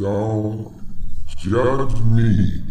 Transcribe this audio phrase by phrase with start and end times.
[0.00, 0.72] Don't
[1.36, 2.62] judge me.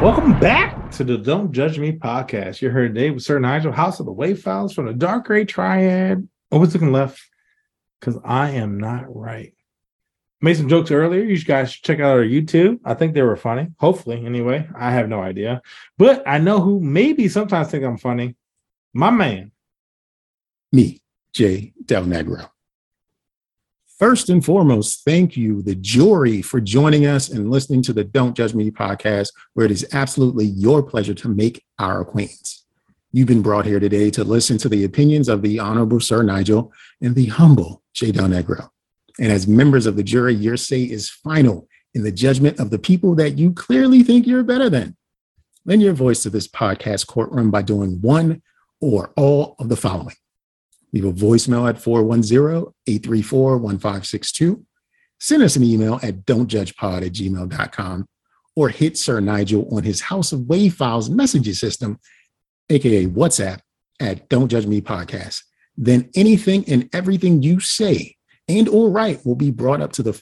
[0.00, 2.62] Welcome back to the Don't Judge Me podcast.
[2.62, 5.44] You heard Dave with Sir Nigel, House of the Wave Files from the Dark Gray
[5.44, 6.28] Triad.
[6.52, 7.20] Always looking left
[7.98, 9.52] because I am not right.
[10.40, 11.24] Made some jokes earlier.
[11.24, 12.78] You guys should check out our YouTube.
[12.84, 13.66] I think they were funny.
[13.80, 14.68] Hopefully, anyway.
[14.76, 15.62] I have no idea.
[15.98, 18.36] But I know who maybe sometimes think I'm funny.
[18.94, 19.50] My man.
[20.70, 22.51] Me, Jay Del Negro.
[24.02, 28.36] First and foremost, thank you, the jury, for joining us and listening to the Don't
[28.36, 32.64] Judge Me podcast, where it is absolutely your pleasure to make our acquaintance.
[33.12, 36.72] You've been brought here today to listen to the opinions of the Honorable Sir Nigel
[37.00, 38.10] and the humble J.
[38.10, 38.70] Del Negro.
[39.20, 42.80] And as members of the jury, your say is final in the judgment of the
[42.80, 44.96] people that you clearly think you're better than.
[45.64, 48.42] Lend your voice to this podcast courtroom by doing one
[48.80, 50.16] or all of the following
[50.92, 54.64] Leave a voicemail at 410-834-1562.
[55.18, 58.06] Send us an email at don'tjudgepod at gmail.com
[58.54, 61.98] or hit Sir Nigel on his House of Wave Files messaging system,
[62.68, 63.60] aka WhatsApp,
[64.00, 65.42] at Don't Judge Me Podcast.
[65.76, 68.16] Then anything and everything you say
[68.48, 70.20] and or write will be brought up to the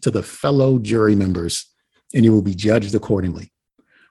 [0.00, 1.66] to the fellow jury members,
[2.14, 3.52] and you will be judged accordingly.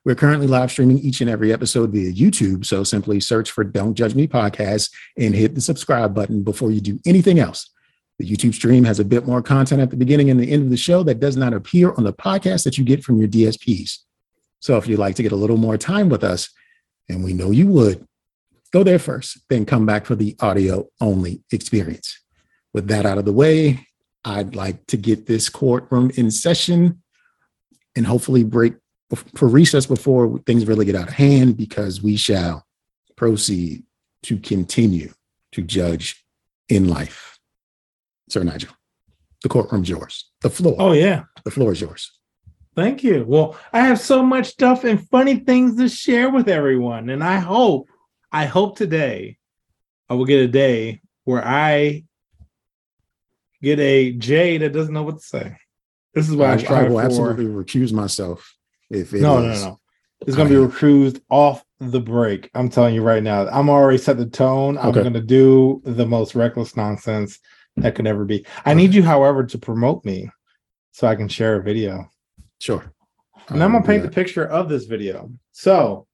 [0.08, 2.66] We're currently live streaming each and every episode via YouTube.
[2.66, 6.80] So simply search for Don't Judge Me Podcast and hit the subscribe button before you
[6.80, 7.70] do anything else.
[8.18, 10.70] The YouTube stream has a bit more content at the beginning and the end of
[10.70, 13.98] the show that does not appear on the podcast that you get from your DSPs.
[14.62, 16.52] So if you'd like to get a little more time with us,
[17.10, 18.08] and we know you would,
[18.72, 22.18] go there first, then come back for the audio only experience.
[22.74, 23.86] With that out of the way,
[24.24, 27.04] I'd like to get this courtroom in session
[27.94, 28.76] and hopefully break
[29.16, 32.66] for recess before things really get out of hand because we shall
[33.16, 33.84] proceed
[34.24, 35.14] to continue
[35.54, 36.26] to judge
[36.70, 37.40] in life.
[38.30, 38.74] Sir Nigel,
[39.44, 40.30] the courtroom's yours.
[40.42, 40.76] The floor.
[40.78, 41.24] Oh, yeah.
[41.46, 42.12] The floor is yours.
[42.76, 43.24] Thank you.
[43.26, 47.10] Well, I have so much stuff and funny things to share with everyone.
[47.10, 47.88] And I hope,
[48.32, 49.38] I hope today
[50.10, 52.04] I will get a day where I
[53.64, 55.58] get a J that doesn't know what to say.
[56.14, 57.06] This is why I, I I will for.
[57.06, 58.57] absolutely recuse myself
[58.90, 59.80] if it no, is, no, no,
[60.26, 62.50] It's gonna be recruited off the break.
[62.54, 63.48] I'm telling you right now.
[63.48, 64.78] I'm already set the tone.
[64.78, 65.04] I'm okay.
[65.04, 67.40] gonna do the most reckless nonsense
[67.78, 68.46] that could ever be.
[68.66, 70.30] I need you, however, to promote me
[70.92, 72.10] so I can share a video.
[72.60, 72.92] Sure.
[73.50, 75.32] And I'm gonna paint the picture of this video.
[75.52, 76.08] So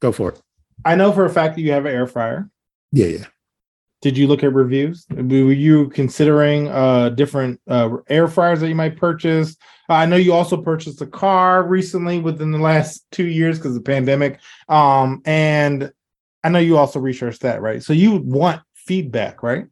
[0.00, 0.40] go for it.
[0.84, 2.48] I know for a fact that you have an air fryer.
[2.92, 3.26] Yeah, yeah.
[4.00, 5.06] Did you look at reviews?
[5.10, 9.56] Were you considering uh different uh air fryers that you might purchase?
[9.92, 13.84] I know you also purchased a car recently within the last two years because of
[13.84, 14.40] the pandemic.
[14.68, 15.92] Um, and
[16.44, 17.82] I know you also researched that, right?
[17.82, 19.66] So you want feedback, right?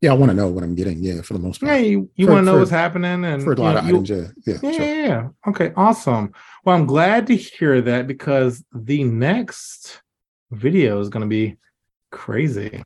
[0.00, 1.02] Yeah, I want to know what I'm getting.
[1.02, 1.72] Yeah, for the most part.
[1.72, 3.86] Yeah, you, you want to know for, what's happening and for a lot know, of
[3.86, 4.10] items.
[4.10, 4.86] Yeah, yeah, yeah, sure.
[4.86, 5.28] yeah.
[5.48, 6.32] Okay, awesome.
[6.64, 10.02] Well, I'm glad to hear that because the next
[10.50, 11.56] video is going to be
[12.10, 12.82] crazy.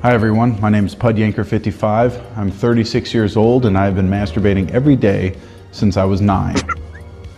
[0.00, 2.38] Hi everyone, my name is Pud Yanker55.
[2.38, 5.36] I'm 36 years old and I've been masturbating every day
[5.72, 6.54] since I was nine.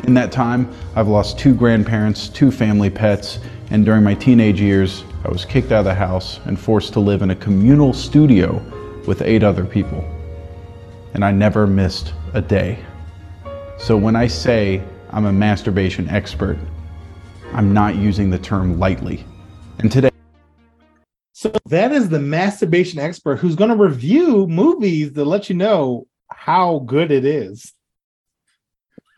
[0.04, 3.38] In that time, I've lost two grandparents, two family pets,
[3.71, 7.00] and during my teenage years, I was kicked out of the house and forced to
[7.00, 8.62] live in a communal studio
[9.06, 10.04] with eight other people.
[11.15, 12.78] And I never missed a day.
[13.78, 14.82] So when I say
[15.12, 16.59] I'm a masturbation expert,
[17.54, 19.25] I'm not using the term lightly.
[19.78, 20.09] And today,
[21.40, 26.06] so that is the masturbation expert who's going to review movies to let you know
[26.28, 27.72] how good it is.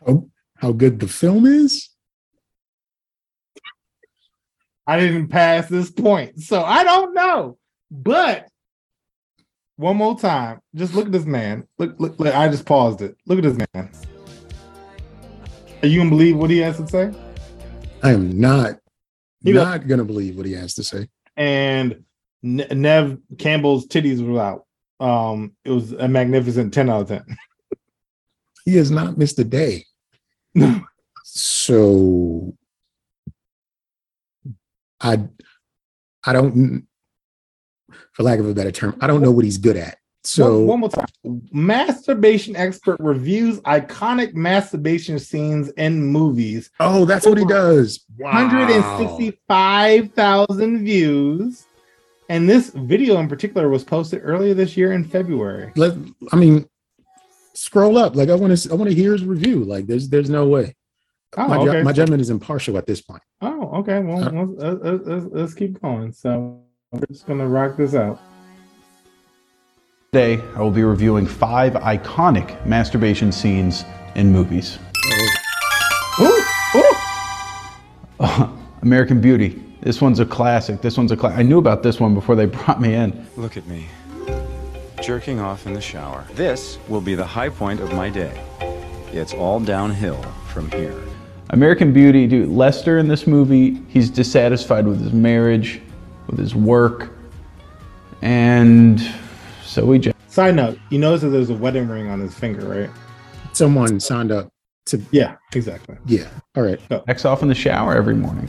[0.07, 1.89] How, how good the film is?
[4.87, 7.57] I didn't pass this point, so I don't know.
[7.91, 8.47] But
[9.75, 11.67] one more time, just look at this man.
[11.77, 13.17] Look, look, look I just paused it.
[13.25, 13.91] Look at this man.
[15.81, 17.11] Are you gonna believe what he has to say?
[18.01, 18.79] I am not
[19.43, 21.09] he not gonna believe what he has to say.
[21.35, 22.05] And
[22.43, 24.65] Neve Campbell's titties were out.
[24.99, 27.25] Um, it was a magnificent 10 out of 10.
[28.65, 29.85] he has not missed a day.
[31.23, 32.55] so
[35.01, 35.27] I
[36.23, 36.87] I don't
[38.13, 39.97] for lack of a better term, I don't know what he's good at.
[40.23, 41.07] So one, one more time.
[41.51, 46.69] Masturbation expert reviews iconic masturbation scenes in movies.
[46.79, 48.05] Oh, that's what he does.
[48.17, 48.31] Wow.
[48.31, 51.65] 165,000 views.
[52.29, 55.71] And this video in particular was posted earlier this year in February.
[55.75, 55.97] Let
[56.31, 56.67] I mean,
[57.53, 58.15] scroll up.
[58.15, 59.63] Like I want to I want to hear his review.
[59.63, 60.75] Like there's there's no way.
[61.35, 61.81] Oh, my, okay.
[61.81, 63.23] my judgment is impartial at this point.
[63.41, 63.99] Oh, okay.
[63.99, 66.13] Well, uh, let's, let's, let's, let's keep going.
[66.13, 66.61] So
[66.91, 68.21] We're just gonna rock this out.
[70.11, 73.83] Today, I will be reviewing five iconic masturbation scenes
[74.13, 74.77] in movies.
[76.21, 76.43] Ooh,
[76.75, 76.93] ooh.
[78.83, 79.72] American Beauty.
[79.83, 80.81] This one's a classic.
[80.81, 81.39] This one's a classic.
[81.39, 83.25] I knew about this one before they brought me in.
[83.35, 83.87] Look at me,
[85.01, 86.25] jerking off in the shower.
[86.33, 88.41] This will be the high point of my day.
[89.11, 90.95] It's all downhill from here.
[91.49, 95.81] American Beauty, dude, Lester in this movie, he's dissatisfied with his marriage,
[96.27, 97.11] with his work,
[98.21, 98.99] and
[99.63, 100.15] so he just.
[100.29, 102.89] Side note, you notice that there's a wedding ring on his finger, right?
[103.51, 104.49] Someone signed up
[104.87, 105.95] to, Yeah, exactly.
[106.07, 106.27] yeah.
[106.55, 106.79] All right.
[107.07, 108.47] X off in the shower every morning.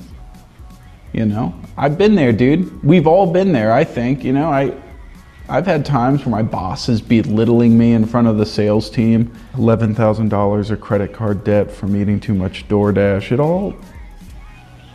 [1.14, 2.82] You know, I've been there, dude.
[2.82, 4.24] We've all been there, I think.
[4.24, 4.76] You know, I
[5.48, 9.32] I've had times where my boss is belittling me in front of the sales team.
[9.56, 13.30] Eleven thousand dollars of credit card debt from eating too much DoorDash.
[13.30, 13.76] It all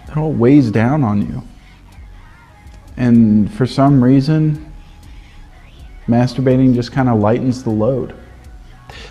[0.09, 1.41] it all weighs down on you.
[2.97, 4.73] And for some reason,
[6.07, 8.13] masturbating just kind of lightens the load.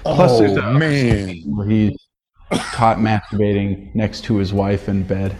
[0.02, 1.42] Plus, there's oh, a- man.
[1.46, 1.96] Where he's
[2.50, 5.34] caught masturbating next to his wife in bed.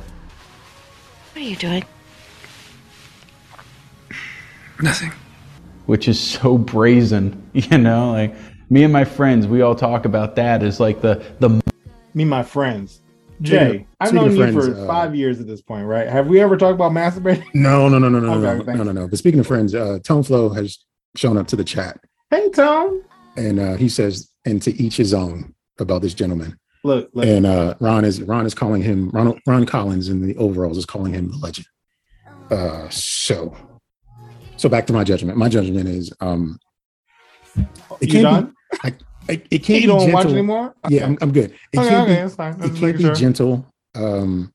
[1.39, 1.85] What are you doing?
[4.83, 5.13] Nothing.
[5.87, 8.35] which is so brazen, you know, like
[8.71, 11.63] me and my friends, we all talk about that as like the the Me,
[12.25, 13.03] and my friends.
[13.41, 16.09] Jay, of- I've speaking known you friends, for uh, five years at this point, right?
[16.09, 17.45] Have we ever talked about masturbating?
[17.55, 19.07] No, no, no, no, no, Okay, no, no, no, no.
[19.09, 20.77] But speaking of friends, uh, Tone Flow has
[21.15, 22.01] shown up to the chat,
[22.31, 23.05] Hey, Tone.
[23.37, 26.59] and uh, he says, "And to each his own" about this gentleman.
[26.85, 27.27] Look, look.
[27.27, 30.87] And uh, Ron is Ron is calling him Ron, Ron Collins in the overalls is
[30.87, 31.67] calling him the legend.
[32.51, 33.55] Uh, so,
[34.57, 35.37] so back to my judgment.
[35.37, 36.59] My judgment is um,
[38.01, 38.79] it you can't be.
[39.29, 40.15] I, it can't You be don't gentle.
[40.15, 40.75] watch anymore?
[40.89, 41.51] Yeah, I'm, I'm good.
[41.73, 42.55] It okay, can't okay, be that's fine.
[42.63, 43.15] it can't be sure.
[43.15, 43.67] gentle.
[43.95, 44.55] Um,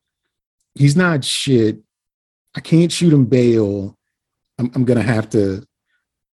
[0.73, 1.79] he's not shit.
[2.55, 3.97] I can't shoot him bail.
[4.57, 5.63] I'm, I'm gonna have to.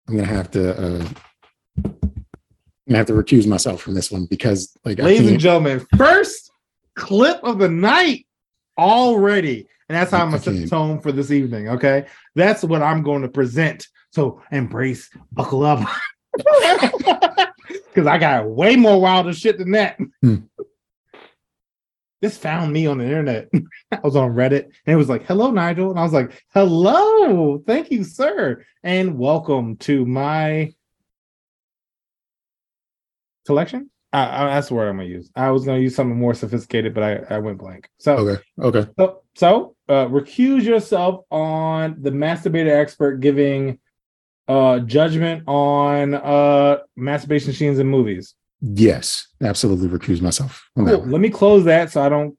[0.08, 1.00] I'm gonna have to.
[1.00, 1.08] Uh,
[2.90, 6.50] gonna have to recuse myself from this one because, like, Ladies and gentlemen, first
[6.94, 8.26] clip of the night
[8.76, 9.66] already.
[9.88, 11.68] And that's how I'm to set the tone for this evening.
[11.68, 12.06] Okay.
[12.34, 13.86] That's what I'm going to present.
[14.10, 15.88] So embrace, buckle up.
[17.92, 19.98] Because I got way more wilder shit than that.
[20.22, 20.36] Hmm.
[22.22, 23.48] This found me on the internet.
[23.92, 25.88] I was on Reddit and it was like, hello, Nigel.
[25.88, 27.62] And I was like, hello.
[27.66, 28.62] Thank you, sir.
[28.82, 30.74] And welcome to my
[33.46, 33.90] collection.
[34.12, 35.30] I, I, that's the word I'm gonna use.
[35.36, 37.88] I was gonna use something more sophisticated, but I, I went blank.
[37.98, 38.42] So, Okay.
[38.60, 38.90] Okay.
[38.98, 43.78] so, so uh, recuse yourself on the masturbator expert giving
[44.48, 48.34] uh judgment on uh masturbation scenes in movies.
[48.60, 49.88] Yes, absolutely.
[49.88, 50.68] Recuse myself.
[50.76, 50.86] Cool.
[51.06, 52.36] Let me close that so I don't.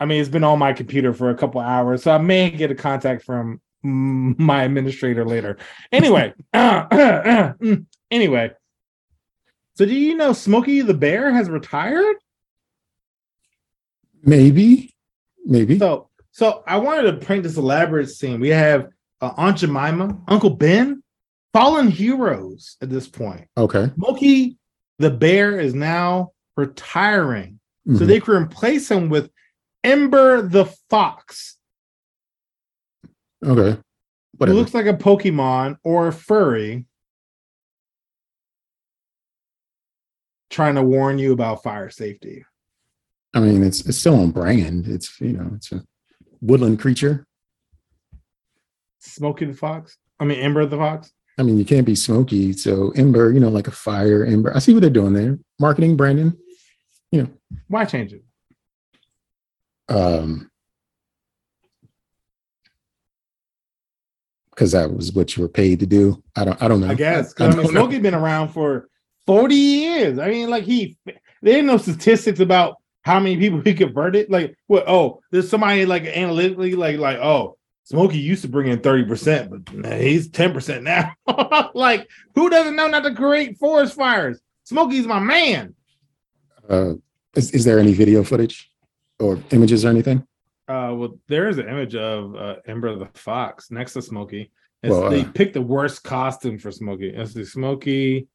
[0.00, 2.70] I mean, it's been on my computer for a couple hours, so I may get
[2.70, 5.58] a contact from my administrator later.
[5.90, 6.32] Anyway,
[8.10, 8.52] anyway.
[9.78, 12.16] So, do you know Smokey the Bear has retired?
[14.24, 14.92] Maybe.
[15.46, 15.78] Maybe.
[15.78, 18.40] So, so I wanted to paint this elaborate scene.
[18.40, 18.88] We have
[19.20, 21.00] uh, Aunt Jemima, Uncle Ben,
[21.52, 23.46] fallen heroes at this point.
[23.56, 23.92] Okay.
[23.94, 24.58] Smokey
[24.98, 27.60] the Bear is now retiring.
[27.86, 28.06] So Mhm.
[28.08, 29.30] they can replace him with
[29.84, 31.56] Ember the Fox,
[33.46, 33.76] Okay.
[33.78, 33.82] who
[34.38, 34.58] Whatever.
[34.58, 36.84] looks like a Pokemon or a furry,
[40.50, 42.44] trying to warn you about fire safety.
[43.34, 44.86] I mean, it's it's still on brand.
[44.86, 45.82] It's you know, it's a
[46.40, 47.26] woodland creature.
[49.18, 49.96] The Fox.
[50.20, 51.12] I mean Ember the Fox.
[51.38, 52.52] I mean, you can't be smoky.
[52.52, 54.54] So ember, you know, like a fire ember.
[54.54, 55.38] I see what they're doing there.
[55.60, 56.36] Marketing, Brandon.
[57.12, 57.28] You know,
[57.68, 58.24] why change it?
[59.88, 60.50] Um,
[64.50, 66.22] because that was what you were paid to do.
[66.34, 66.60] I don't.
[66.60, 66.88] I don't know.
[66.88, 67.32] I guess.
[67.38, 67.80] I I, mean, don't know.
[67.80, 68.88] Smokey's been around for
[69.28, 70.18] 40 years.
[70.18, 70.96] I mean, like he
[71.42, 74.30] there ain't no statistics about how many people he converted.
[74.30, 74.88] Like, what?
[74.88, 79.74] Oh, there's somebody like analytically, like, like, oh, Smokey used to bring in 30%, but
[79.74, 81.70] nah, he's 10% now.
[81.74, 84.40] like, who doesn't know not to create forest fires?
[84.64, 85.74] Smokey's my man.
[86.66, 86.94] Uh,
[87.34, 88.70] is, is there any video footage
[89.18, 90.26] or images or anything?
[90.66, 94.50] Uh, well, there is an image of uh, Ember the Fox next to Smokey.
[94.82, 97.10] It's, Well, they uh, picked the worst costume for Smokey.
[97.10, 98.26] It's the Smokey.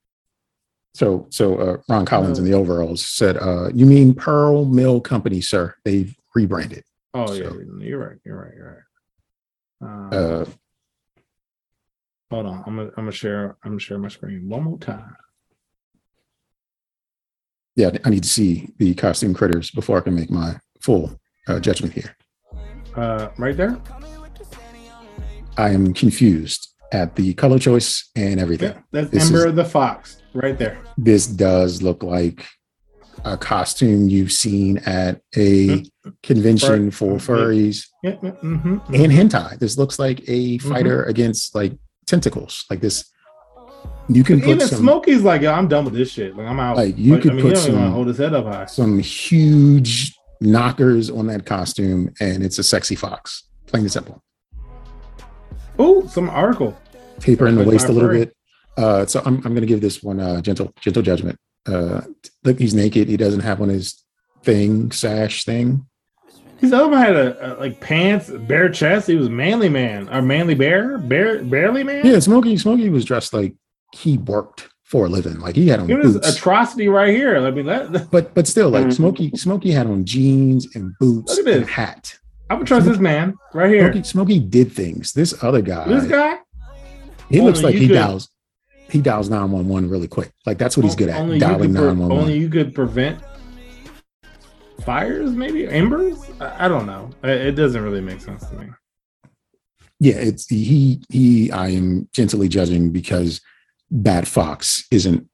[0.95, 5.41] So, so uh, Ron Collins in the overalls said, uh, "You mean Pearl Mill Company,
[5.41, 5.73] sir?
[5.83, 6.83] They've rebranded."
[7.15, 8.17] Oh yeah, you're right.
[8.23, 8.51] You're right.
[8.55, 8.85] You're
[9.81, 10.13] right.
[10.13, 10.45] Uh, Uh,
[12.31, 12.63] hold on.
[12.67, 13.57] I'm gonna I'm gonna share.
[13.63, 15.15] I'm gonna share my screen one more time.
[17.75, 21.59] yeah, I need to see the costume critters before I can make my full uh,
[21.59, 22.15] judgment here.
[22.95, 23.79] Uh, right there.
[25.57, 28.73] I am confused at the color choice and everything.
[28.73, 30.77] Yeah, that's This Ember is- the Fox right there.
[30.97, 32.45] This does look like
[33.25, 35.83] a costume you've seen at a
[36.23, 39.03] convention for furries Yeah, yeah, mhm, mhm.
[39.03, 39.59] and hentai.
[39.59, 40.69] This looks like a Mm-hmm.
[40.71, 41.73] fighter against like
[42.05, 42.65] tentacles.
[42.69, 43.05] Like this,
[44.09, 46.35] you can put Even some Smokey's like, yo, I'm done with this shit.
[46.35, 46.75] Like I'm out.
[46.75, 48.45] Like, you could I mean, put he don't even wanna some- hold his head up
[48.45, 48.65] high.
[48.65, 53.43] some huge knockers on that costume, and it's a sexy fox.
[53.67, 54.21] Plain and simple.
[55.79, 56.77] Oh, some article.
[57.19, 58.25] Taper in the waist a little furry.
[58.25, 58.35] bit.
[58.77, 61.37] Uh, so I'm I'm gonna give this one uh gentle gentle judgment.
[61.65, 62.01] Uh,
[62.43, 63.07] look, he's naked.
[63.07, 64.03] He doesn't have on his
[64.43, 65.85] thing sash thing.
[66.59, 69.07] His other one had a, a like pants, bare chest.
[69.07, 72.05] He was manly man or manly bear, bear, barely man.
[72.05, 73.53] Yeah, Smokey Smokey was dressed like
[73.93, 75.39] he worked for a living.
[75.39, 76.35] Like he had on at this boots.
[76.35, 77.37] atrocity right here.
[77.37, 78.93] I mean, that, but but still, like Mhm.
[78.93, 82.17] Smokey Smokey had on jeans and boots Look at and hat.
[82.49, 83.91] I would trust this man right here.
[83.91, 85.13] Smokey, Smokey did things.
[85.13, 86.37] This other guy, This guy,
[87.29, 88.29] he looks like he could- dials
[88.93, 90.31] he dials 911 really quick.
[90.45, 91.19] Like that's what he's good at.
[91.19, 92.17] Only you, dialing could pre- 911.
[92.17, 93.19] only you could prevent
[94.85, 96.19] fires, maybe embers.
[96.39, 97.09] I, I don't know.
[97.23, 98.67] It, doesn't really make sense to me.
[99.99, 103.41] yeah, it's he he I am gently judging because
[103.89, 105.27] Bad Fox isn't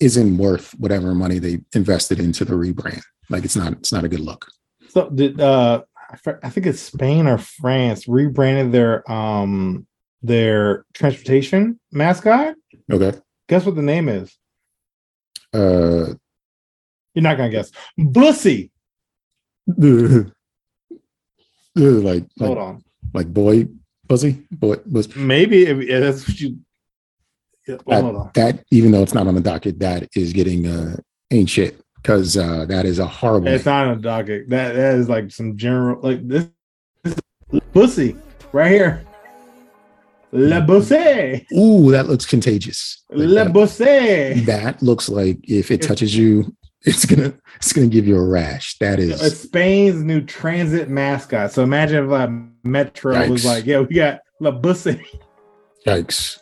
[0.00, 3.02] isn't worth whatever money they invested into the rebrand.
[3.30, 4.48] Like it's not it's not a good look.
[4.88, 5.84] So did uh,
[6.26, 9.86] I I think it's Spain or France rebranded their um
[10.22, 12.56] their transportation mascot.
[12.90, 13.18] Okay.
[13.48, 14.36] Guess what the name is?
[15.52, 16.14] Uh
[17.14, 17.70] You're not gonna guess.
[17.98, 18.70] Bussy.
[19.66, 20.26] like
[21.76, 22.84] Hold like, on.
[23.14, 23.68] like boy
[24.08, 26.58] pussy boy was Maybe if, that's what you.
[27.68, 30.66] Yeah, well, hold that, that even though it's not on the docket that is getting
[30.66, 30.96] uh
[31.30, 33.74] ain't shit because uh that is a horrible It's name.
[33.74, 34.50] not on a docket.
[34.50, 36.48] That that is like some general like this.
[37.04, 37.14] this
[37.52, 38.16] is Bussy
[38.52, 39.04] right here.
[40.32, 41.46] La Bussy.
[41.56, 43.04] Ooh, that looks contagious.
[43.10, 43.52] Like La that-
[44.46, 48.78] that looks like if it touches you, it's gonna it's gonna give you a rash.
[48.78, 51.52] That is It's Spain's new transit mascot.
[51.52, 52.30] So imagine if like
[52.64, 55.04] Metro was like, yeah, we got La Bussy.
[55.86, 56.38] yikes.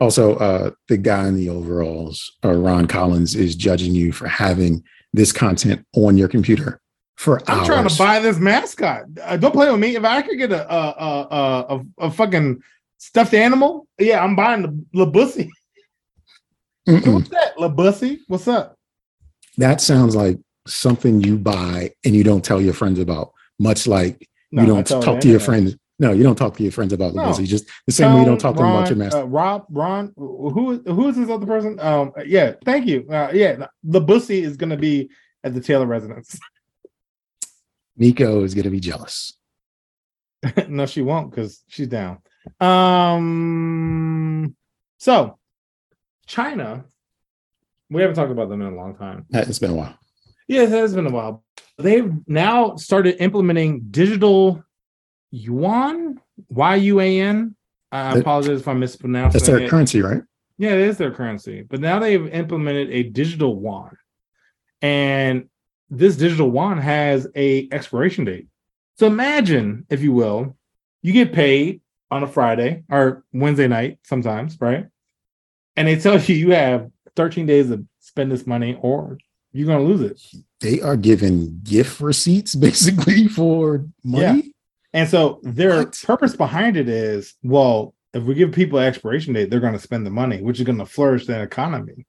[0.00, 4.82] Also, uh, the guy in the overalls, uh, Ron Collins, is judging you for having
[5.12, 6.80] this content on your computer
[7.16, 7.66] for I'm hours.
[7.66, 9.04] trying to buy this mascot.
[9.22, 9.96] Uh, don't play with me.
[9.96, 12.62] If I could get a a a a, a, a fucking
[12.98, 15.50] stuffed animal, yeah, I'm buying the La Bussy.
[16.86, 18.20] What's that, La Bussy?
[18.28, 18.76] What's up?
[19.58, 23.32] That sounds like something you buy and you don't tell your friends about.
[23.58, 25.76] Much like No, you don't talk to your friends.
[25.98, 27.28] No, you don't talk to your friends about the No.
[27.28, 27.46] pussy.
[27.46, 29.20] Just the same way you don't talk to them about your Ron, master.
[29.20, 31.80] Uh, Rob, Ron, who who is this other person?
[31.80, 33.06] Um, yeah, thank you.
[33.10, 35.08] Uh, yeah, the bussy is gonna be
[35.42, 36.38] at the Taylor residence.
[37.96, 39.32] Nico is gonna be jealous.
[40.68, 42.18] no, she won't because she's down.
[42.60, 44.54] Um,
[44.98, 45.38] so
[46.26, 46.84] China,
[47.90, 49.26] we haven't talked about them in a long time.
[49.30, 49.98] It's been a while.
[50.48, 51.44] Yeah, it has been a while.
[51.78, 54.62] They've now started implementing digital
[55.30, 57.56] yuan, Y U A N.
[57.92, 59.70] I apologize if I mispronounced That's their it.
[59.70, 60.22] currency, right?
[60.58, 61.62] Yeah, it is their currency.
[61.62, 63.96] But now they've implemented a digital yuan.
[64.82, 65.48] And
[65.90, 68.46] this digital yuan has a expiration date.
[68.98, 70.56] So imagine, if you will,
[71.02, 74.86] you get paid on a Friday or Wednesday night sometimes, right?
[75.76, 79.18] And they tell you you have 13 days to spend this money or
[79.52, 80.20] you're going to lose it.
[80.60, 84.40] They are giving gift receipts basically for money.
[84.42, 84.52] Yeah.
[84.92, 86.00] And so their What?
[86.04, 89.78] purpose behind it is, well, if we give people an expiration date, they're going to
[89.78, 92.06] spend the money, which is going to flourish the economy.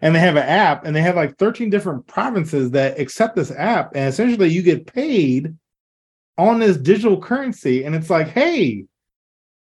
[0.00, 3.50] And they have an app, and they have like 13 different provinces that accept this
[3.50, 5.54] app, and essentially you get paid
[6.36, 8.84] on this digital currency, and it's like, hey,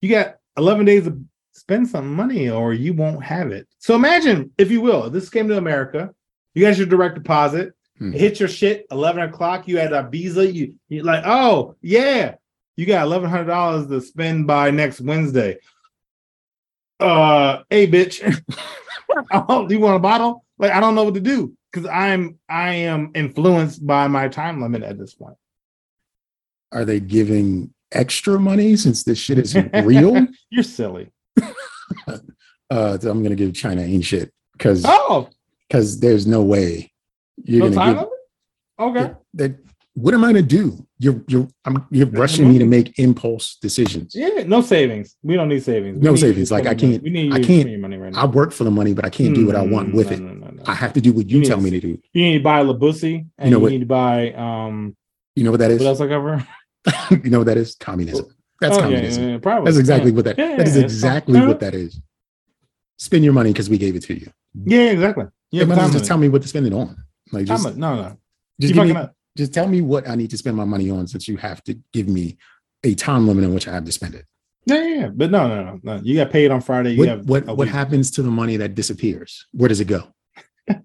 [0.01, 1.19] you got 11 days to
[1.53, 3.67] spend some money, or you won't have it.
[3.79, 6.15] So imagine, if you will, if this came to America,
[6.55, 8.13] you got your direct deposit, Hmm.
[8.13, 12.37] hit your shit 11 o'clock you had Ibiza you you like oh yeah
[12.77, 15.57] you got $1100 to spend by next Wednesday
[17.01, 18.23] uh hey bitch.
[19.33, 20.45] Oh do you want a bottle?
[20.59, 24.61] Like I don't know what to do because I'm I am influenced by my time
[24.61, 25.37] limit at this point.
[26.73, 30.27] Are they giving extra money since this shit is real?
[30.51, 31.11] you're silly.
[32.71, 35.31] Uh, so I'm gonna give China ain't shit because oh.
[35.67, 36.93] because there's no way
[37.45, 39.07] you're no gonna time give limit?
[39.07, 39.15] Okay.
[39.35, 39.57] That.
[40.03, 40.87] What am I gonna do?
[40.99, 44.15] You're you're I'm, you're rushing me to make impulse decisions.
[44.15, 47.11] yeah no savings we don't need savings We No need savings, like, I can't- we
[47.11, 49.35] need I can't- your money right now I work for the money, but I can't
[49.35, 50.21] do what I want Mm, with no, it.
[50.21, 50.63] no, no, no.
[50.67, 51.99] I have to do what you You tell me to do.
[52.13, 54.97] You need to buy Labussy and You know you what- need to buy um
[55.37, 55.87] You know what that what is?
[55.87, 56.47] else I cover?
[57.25, 57.75] you know what that is?
[57.77, 58.27] Communism.
[58.61, 59.23] That's Oh, communism.
[59.23, 59.67] yeah, yeah, probably.
[59.67, 60.17] That's exactly yeah.
[60.17, 60.37] what that.
[60.37, 62.01] That is exactly what that is.
[62.99, 64.29] Spend your money because we gave it to you.
[64.65, 65.27] Yeah, exactly.
[65.53, 66.97] Yeah, Yeah, might as time well just tell me what to spend it on.
[67.31, 68.17] Like just, no, no.
[68.61, 69.15] just give me, fucking up.
[69.39, 71.79] Just tell me what I need to spend my money on since you have to
[71.93, 72.37] give me
[72.85, 74.27] a time limit in which I have to spend it.
[74.67, 75.09] Yeah, yeah, yeah.
[75.09, 76.01] But no, no, no, no.
[76.03, 76.91] You got paid on Friday.
[76.93, 79.47] You What have what what happens to the money that disappears?
[79.53, 80.13] Where does it go?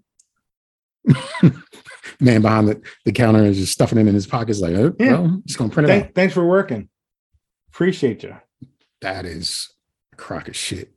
[2.19, 5.13] Man behind the, the counter is just stuffing it in his pockets, like, oh, Yeah.
[5.19, 6.15] well, just gonna print it out.
[6.15, 6.87] Thanks for working.
[7.73, 8.37] Appreciate you.
[9.01, 9.67] That is
[10.13, 10.92] a crock of shit.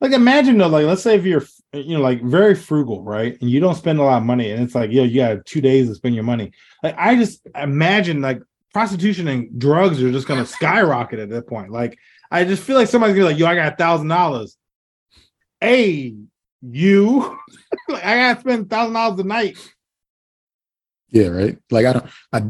[0.00, 3.36] Like imagine though, like let's say if you're you know like very frugal, right?
[3.40, 5.60] And you don't spend a lot of money, and it's like, yo, you got two
[5.60, 6.52] days to spend your money.
[6.82, 8.42] Like I just imagine like
[8.74, 11.70] prostitution and drugs are just gonna skyrocket at that point.
[11.72, 11.98] Like
[12.30, 14.56] I just feel like somebody's gonna be like, yo, I got a thousand dollars.
[15.60, 16.14] Hey,
[16.60, 17.38] you
[17.88, 19.56] like I gotta spend thousand dollars a night.
[21.08, 21.56] Yeah, right.
[21.70, 22.42] Like I don't, I,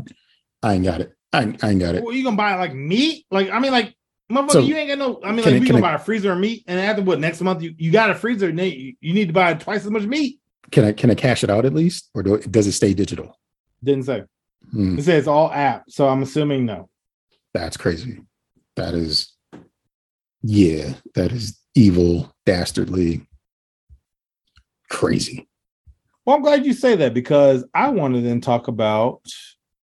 [0.63, 1.13] I ain't got it.
[1.33, 2.03] I, ain't- I ain't got it.
[2.03, 3.27] Well, you gonna buy like meat?
[3.31, 3.95] Like I mean, like
[4.31, 5.21] motherfucker, So, you ain't got no.
[5.23, 7.21] I mean, like I- we can I- buy a freezer of meat, and after what
[7.21, 9.85] next month you, you got a freezer, and then you, you need to buy twice
[9.85, 10.41] as much meat.
[10.73, 13.39] Can I can I cash it out at least, or do, does it stay digital?
[13.85, 14.25] Didn't say.
[14.73, 16.89] Hmm, It says all app, so I'm assuming no.
[17.55, 18.21] that's crazy.
[18.75, 19.33] That is,
[20.43, 23.27] yeah, that is evil, dastardly,
[24.91, 25.47] crazy.
[26.25, 29.23] Well, I'm glad you say that because I wanted to then talk about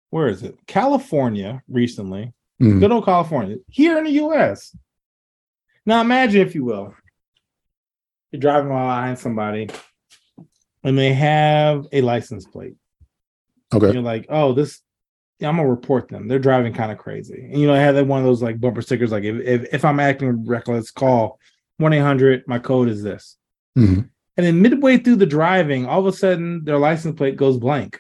[0.09, 0.57] where is it?
[0.67, 2.33] California recently.
[2.63, 2.79] Hmm.
[2.79, 3.57] Good old California.
[3.69, 4.75] Here in the US.
[5.85, 6.93] Now imagine, if you will,
[8.31, 9.69] you're driving while eyeing somebody
[10.83, 12.75] and they have a license plate.
[13.73, 13.91] Okay.
[13.91, 14.81] You're like, oh, this
[15.41, 16.29] I'm gonna report them.
[16.29, 17.49] They're driving kind of crazy.
[17.51, 19.73] And you know, I had that one of those like bumper stickers, like if if,
[19.73, 21.39] if I'm acting reckless, call
[21.81, 23.37] 1-800, my code is this.
[23.77, 24.09] Mhm.
[24.37, 27.99] And then midway through the driving, all of a sudden their license plate goes blank.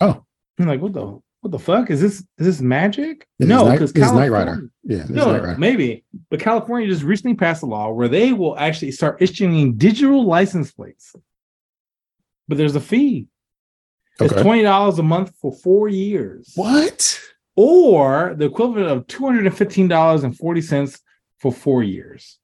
[0.00, 0.24] Oh.
[0.58, 1.90] I'm like, what the what the fuck?
[1.90, 3.28] Is this is this magic?
[3.38, 4.70] It no, because it is Knight Rider.
[4.82, 5.56] Yeah, No, no, Rider.
[5.58, 6.02] maybe.
[6.30, 10.72] But California just recently passed a law where they will actually start issuing digital license
[10.72, 11.14] plates.
[12.48, 13.28] But there's a fee.
[14.20, 14.42] It's Okay.
[14.42, 17.20] twenty dollars a month for four years, What?
[17.56, 20.98] or the equivalent of two hundred and fifteen dollars and forty cents
[21.40, 22.38] for four years.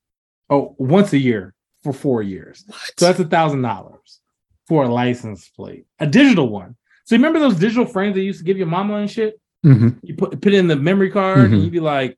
[0.51, 2.65] Oh, once a year for four years.
[2.67, 2.93] What?
[2.99, 4.21] So that's a thousand dollars
[4.69, 6.77] for a license plate, a digital one.
[7.11, 9.40] So remember those digital frames they used to give your mama and shit?
[9.66, 9.99] Mhm.
[10.05, 11.55] You put put it in the memory card, Mhm.
[11.55, 12.16] and you'd be like,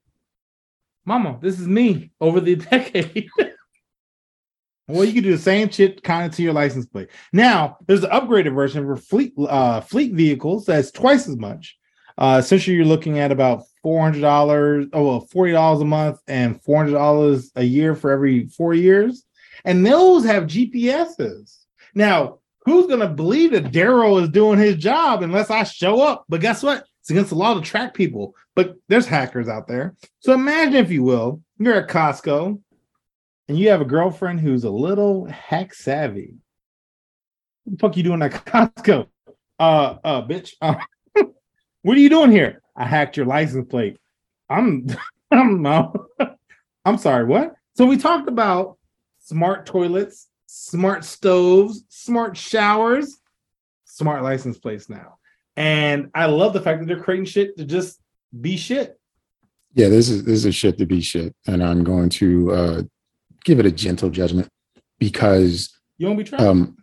[1.06, 3.30] "Mama, this is me over the decade."
[4.88, 7.08] well, you can do the same shit kind of to your license plate.
[7.32, 11.78] Now, there's an upgraded version for fleet uh, fleet vehicles that's twice as much.
[12.18, 16.20] Uh, essentially, you're looking at about four hundred dollars, oh, well, forty dollars a month,
[16.28, 19.24] and four hundred dollars a year for every four years.
[19.64, 21.60] And those have GPSs.
[21.94, 26.24] Now, who's gonna believe that Daryl is doing his job unless I show up?
[26.28, 26.84] But guess what?
[27.00, 28.34] It's against the law to track people.
[28.54, 29.96] But there's hackers out there.
[30.20, 32.60] So imagine, if you will, you're at Costco
[33.48, 36.34] and you have a girlfriend who's a little hack savvy.
[37.64, 39.06] What the fuck you doing at Costco?
[39.58, 40.52] Uh, uh, bitch.
[40.60, 40.76] Uh,
[41.82, 42.62] what are you doing here?
[42.76, 43.98] I hacked your license plate.
[44.48, 44.86] I'm,
[45.30, 45.66] I'm,
[46.84, 47.24] I'm sorry.
[47.24, 47.54] What?
[47.74, 48.78] So we talked about
[49.18, 50.28] smart toilets,
[50.62, 53.16] smart stoves, smart showers,
[53.86, 55.16] smart license plates now.
[55.56, 57.98] And I love the fact that they're creating shit to just
[58.38, 58.98] be shit.
[59.74, 62.82] Yeah, this is this is shit to be shit, and I'm going to uh,
[63.44, 64.48] give it a gentle judgment
[64.98, 66.46] because You won't be trying.
[66.46, 66.76] um,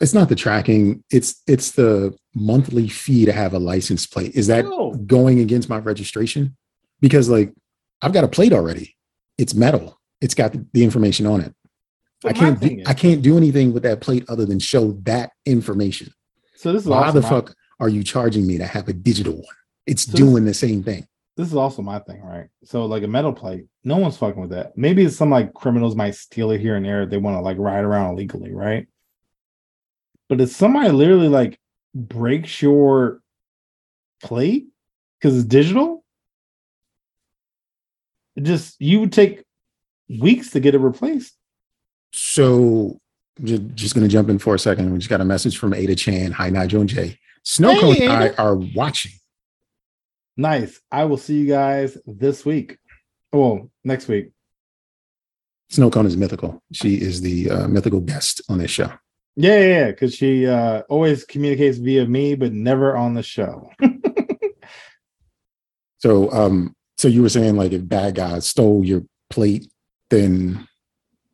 [0.00, 4.36] it's not the tracking; it's it's the monthly fee to have a license plate.
[4.36, 4.94] Is that No.
[5.06, 6.56] going against my registration?
[7.00, 7.52] Because like
[8.00, 8.96] I've got a plate already;
[9.36, 9.98] it's metal.
[10.20, 11.52] It's got the information on it.
[12.22, 14.92] But I can't do, is- I can't do anything with that plate other than show
[15.02, 16.12] that information.
[16.56, 19.34] so this is Why the my- fuck are you charging me to have a digital
[19.36, 19.44] one?
[19.86, 21.06] It's So this- doing the same thing.
[21.36, 22.48] this is also my thing, right?
[22.64, 24.76] So like a metal plate, no one's fucking with that.
[24.76, 27.06] Maybe some like criminals might steal it here and there.
[27.06, 28.86] They want to like ride around illegally, right?
[30.28, 31.58] But if somebody literally like
[31.94, 33.22] breaks your
[34.22, 34.66] plate
[35.18, 36.04] because it's digital,
[38.36, 39.42] it just you would take
[40.08, 41.34] weeks to get it replaced.
[42.12, 42.98] So
[43.42, 44.92] just going to jump in for a second.
[44.92, 46.32] We just got a message from Ada Chan.
[46.32, 47.18] Hi, Nigel and Jay.
[47.42, 49.12] Snow Hey, and I are watching.
[50.36, 50.80] Nice.
[50.90, 52.78] I will see you guys this week.
[53.32, 54.32] Well, next week.
[55.72, 56.62] Snowcone is mythical.
[56.72, 58.92] She is the uh, mythical guest on this show.
[59.36, 59.86] Yeah, yeah, yeah.
[59.86, 63.70] Because she uh always communicates via me, but never on the show.
[66.00, 69.70] So, um, so you were saying like if bad guys stole your plate,
[70.08, 70.66] then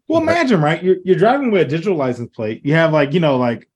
[0.08, 0.82] Well, imagine, right?
[0.82, 2.64] You're you're driving with a digital license plate.
[2.64, 3.68] You have like, you know, like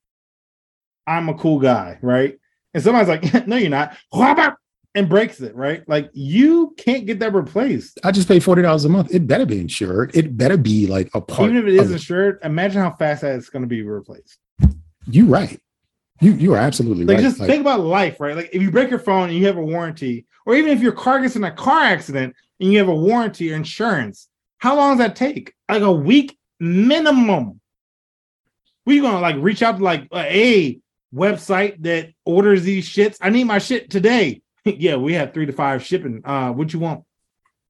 [1.06, 2.38] I'm a cool guy, right?
[2.72, 3.96] And somebody's like, no, you're not.
[4.92, 5.88] And breaks it, right?
[5.88, 8.00] Like you can't get that replaced.
[8.02, 9.14] I just pay forty dollars a month.
[9.14, 10.16] It better be insured.
[10.16, 11.50] It better be like a part.
[11.50, 14.38] Even if it is insured, imagine how fast that is going to be replaced.
[15.06, 15.60] You're right.
[16.20, 17.22] You you are absolutely Like right.
[17.22, 18.34] just Like, think about life, right?
[18.34, 20.92] Like if you break your phone and you have a warranty, or even if your
[20.92, 24.28] car gets in a car accident and you have a warranty or insurance,
[24.60, 25.54] how long does that take?
[25.68, 27.60] Like a week minimum.
[28.86, 30.78] We gonna like reach out to like a
[31.14, 33.18] website that orders these shits.
[33.20, 34.42] I need my shit today.
[34.64, 36.22] yeah, we have three to five shipping.
[36.24, 37.04] Uh, what you want?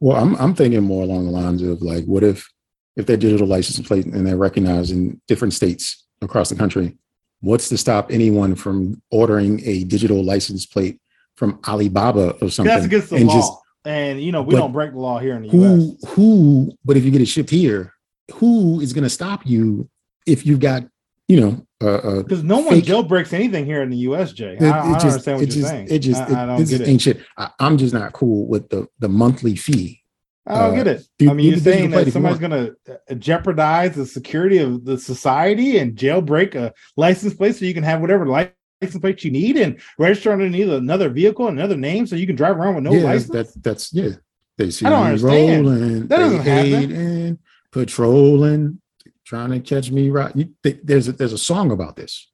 [0.00, 2.50] well, I'm I'm thinking more along the lines of like, what if
[2.96, 6.96] if they're digital license plate and they're recognized in different states across the country?
[7.40, 11.00] What's to stop anyone from ordering a digital license plate
[11.36, 12.74] from Alibaba or something?
[12.74, 13.34] That's against the and law.
[13.34, 13.52] just-
[13.84, 16.04] and you know, we but don't break the law here in the who US.
[16.10, 16.72] who?
[16.84, 17.94] But if you get it shipped here,
[18.34, 19.88] who is going to stop you
[20.26, 20.84] if you've got
[21.28, 24.56] you know uh, uh, Because no one fake- jailbreaks anything here in the US, Jay.
[24.60, 25.88] It, I, I it don't just, understand what it you're just, saying.
[25.90, 26.88] It just, I, it, I don't get it.
[26.88, 27.20] ain't shit.
[27.36, 30.02] I, I'm just not cool with the the monthly fee.
[30.46, 31.30] I don't uh, get it.
[31.30, 35.94] I mean, you're saying that somebody's going to jeopardize the security of the society and
[35.96, 39.80] jailbreak a license plate so you can have whatever li- license plate you need and
[39.98, 43.30] register underneath another vehicle, another name, so you can drive around with no yeah, license.
[43.52, 44.10] that that's yeah.
[44.58, 45.66] They see I don't me understand.
[45.66, 47.38] rolling, That doesn't they happen.
[47.72, 48.80] patrolling,
[49.24, 50.34] trying to catch me right.
[50.36, 52.30] You, th- there's a, there's a song about this,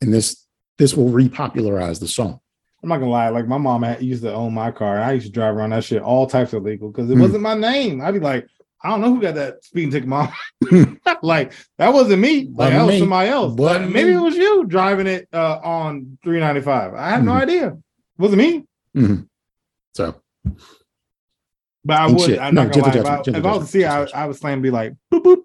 [0.00, 0.44] and this
[0.78, 2.40] this will repopularize the song.
[2.82, 3.28] I'm not gonna lie.
[3.30, 5.70] Like my mom had, used to own my car, and I used to drive around
[5.70, 7.20] that shit all types of legal because it Hmm.
[7.22, 8.00] wasn't my name.
[8.00, 8.46] I'd be like,
[8.82, 10.28] I don't know who got that speeding ticket, mom.
[11.22, 12.48] like that wasn't me.
[12.54, 12.98] Like that was me.
[13.00, 13.54] somebody else.
[13.54, 16.94] But Wasn't maybe it was you driving it uh, on 395.
[16.94, 17.42] I have no Mhm.
[17.42, 17.78] idea.
[18.18, 18.64] wasn't me.
[18.96, 19.28] Mhm.
[19.94, 20.14] So
[21.84, 22.20] But I would.
[22.20, 22.38] shit.
[22.38, 22.96] I'm No, not gonna lie.
[22.98, 24.06] If I, if I was to see, it, I.
[24.14, 25.42] I would slam be like, boop boop,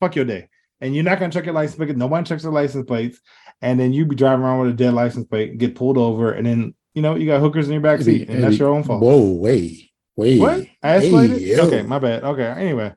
[0.00, 0.48] fuck your day.
[0.80, 1.96] And you're not gonna check your license plate.
[1.96, 3.20] Nobody checks their license plates.
[3.62, 6.46] And then you be driving around with a dead license plate, get pulled over, and
[6.46, 9.02] then you know you got hookers in your back seat, and that's your own fault.
[9.02, 10.38] Whoa, way, way.
[10.38, 10.66] What?
[10.84, 11.38] Escalated?
[11.38, 11.66] Hey, yo.
[11.66, 12.24] okay, my bad.
[12.24, 12.46] Okay.
[12.46, 12.94] Anyway.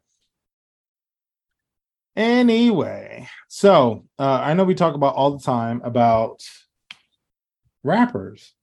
[2.15, 6.43] Anyway, so uh, I know we talk about all the time about
[7.83, 8.53] rappers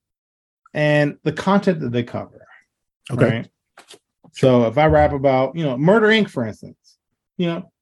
[0.72, 2.46] and the content that they cover.
[3.10, 3.24] Okay.
[3.24, 3.48] Right.
[4.32, 6.76] So if I rap about, you know, Murder Inc., for instance,
[7.36, 7.72] you know,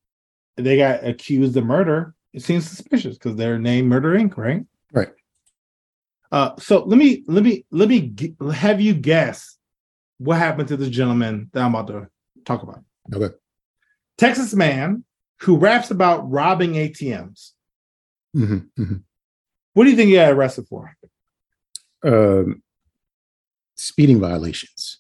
[0.57, 4.65] they got accused of murder, it seems suspicious because they're named Murder Inc., right?
[4.93, 5.11] Right.
[6.33, 9.58] Uh, so let me let me let me g- have you guess
[10.19, 12.09] what happened to this gentleman that I'm about to
[12.45, 12.83] talk about.
[13.15, 13.35] Okay.
[14.17, 15.05] Texas man
[15.41, 17.53] who raps about robbing ATMs.
[18.37, 19.03] Mhm, mhm.
[19.75, 20.95] What do you think he got arrested for?
[22.03, 22.63] Um,
[23.77, 24.99] speeding violations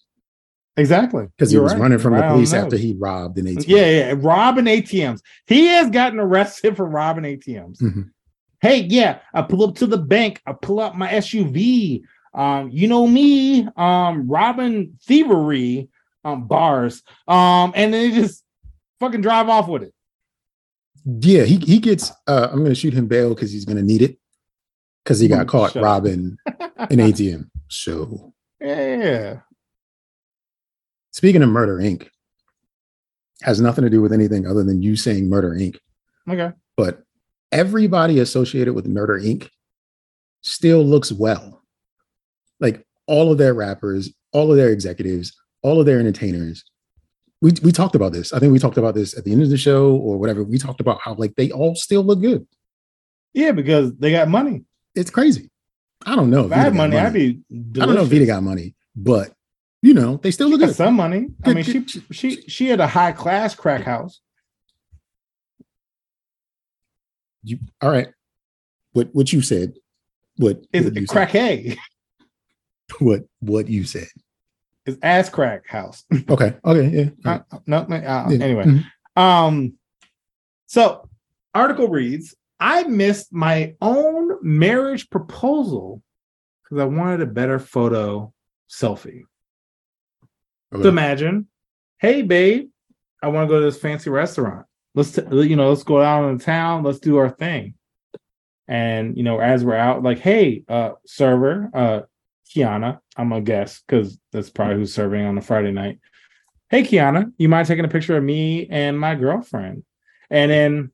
[0.76, 1.26] Exactly.
[1.36, 1.80] because he was right.
[1.82, 3.64] running from the police after he robbed an ATM.
[3.68, 5.20] Yeah, yeah, robbing ATMs.
[5.46, 7.80] He has gotten arrested for robbing ATMs.
[7.80, 8.10] Mhm.
[8.60, 10.40] Hey, yeah, I pull up to the bank.
[10.46, 12.02] I pull out my SUV.
[12.34, 15.88] Um, you know me, um, robbing thievery,
[16.24, 17.02] um, bars.
[17.26, 18.44] Um, and then they just
[19.00, 19.94] fucking drive off with it.
[21.04, 22.10] Yeah, he he gets.
[22.26, 24.18] Uh, I'm going to shoot him bail because he's going to need it
[25.04, 27.48] because he got caught shut robbing an ATM.
[27.68, 29.40] So Yeah.
[31.12, 32.08] speaking of Murder Inc.,
[33.42, 35.76] has nothing to do with anything other than you saying Murder Inc.
[36.28, 36.52] Okay.
[36.76, 37.02] But
[37.52, 39.48] everybody associated with Murder Inc.
[40.42, 41.57] still looks well.
[42.60, 46.64] Like all of their rappers, all of their executives, all of their entertainers.
[47.40, 48.32] We we talked about this.
[48.32, 50.42] I think we talked about this at the end of the show or whatever.
[50.42, 52.46] We talked about how like they all still look good.
[53.32, 54.64] Yeah, because they got money.
[54.94, 55.50] It's crazy.
[56.04, 56.46] I don't know.
[56.46, 57.40] If I had money, I'd be.
[57.50, 59.32] I don't know if Vita got money, but
[59.82, 60.74] you know they still look good.
[60.74, 61.28] some money.
[61.44, 64.20] I mean, she she she had a high class crack house.
[67.44, 68.08] You, all right.
[68.92, 69.74] What what you said?
[70.36, 71.76] What Is it crack hay?
[73.00, 74.08] What what you said?
[74.86, 76.04] It's ass crack house.
[76.30, 76.56] Okay.
[76.64, 77.12] Okay.
[77.24, 77.40] Yeah.
[77.50, 78.44] Uh, no, no, uh, Yeah.
[78.44, 78.64] anyway.
[78.64, 78.84] Mhm.
[79.16, 79.74] Um,
[80.66, 81.08] so
[81.54, 86.02] article reads: I missed my own marriage proposal
[86.64, 88.32] because I wanted a better photo
[88.70, 89.22] selfie.
[90.72, 90.82] Okay.
[90.82, 91.46] So imagine,
[91.98, 92.68] hey babe,
[93.22, 94.66] I want to go to this fancy restaurant.
[94.94, 96.82] Let's t- you know, let's go out in the town.
[96.82, 97.74] Let's do our thing.
[98.66, 102.00] And you know, as we're out, like, hey, uh, server, uh,
[102.54, 105.98] Kiana, I'm gonna guess because that's probably who's serving on a Friday night.
[106.70, 109.84] Hey, Kiana, you mind taking a picture of me and my girlfriend?
[110.30, 110.92] And then,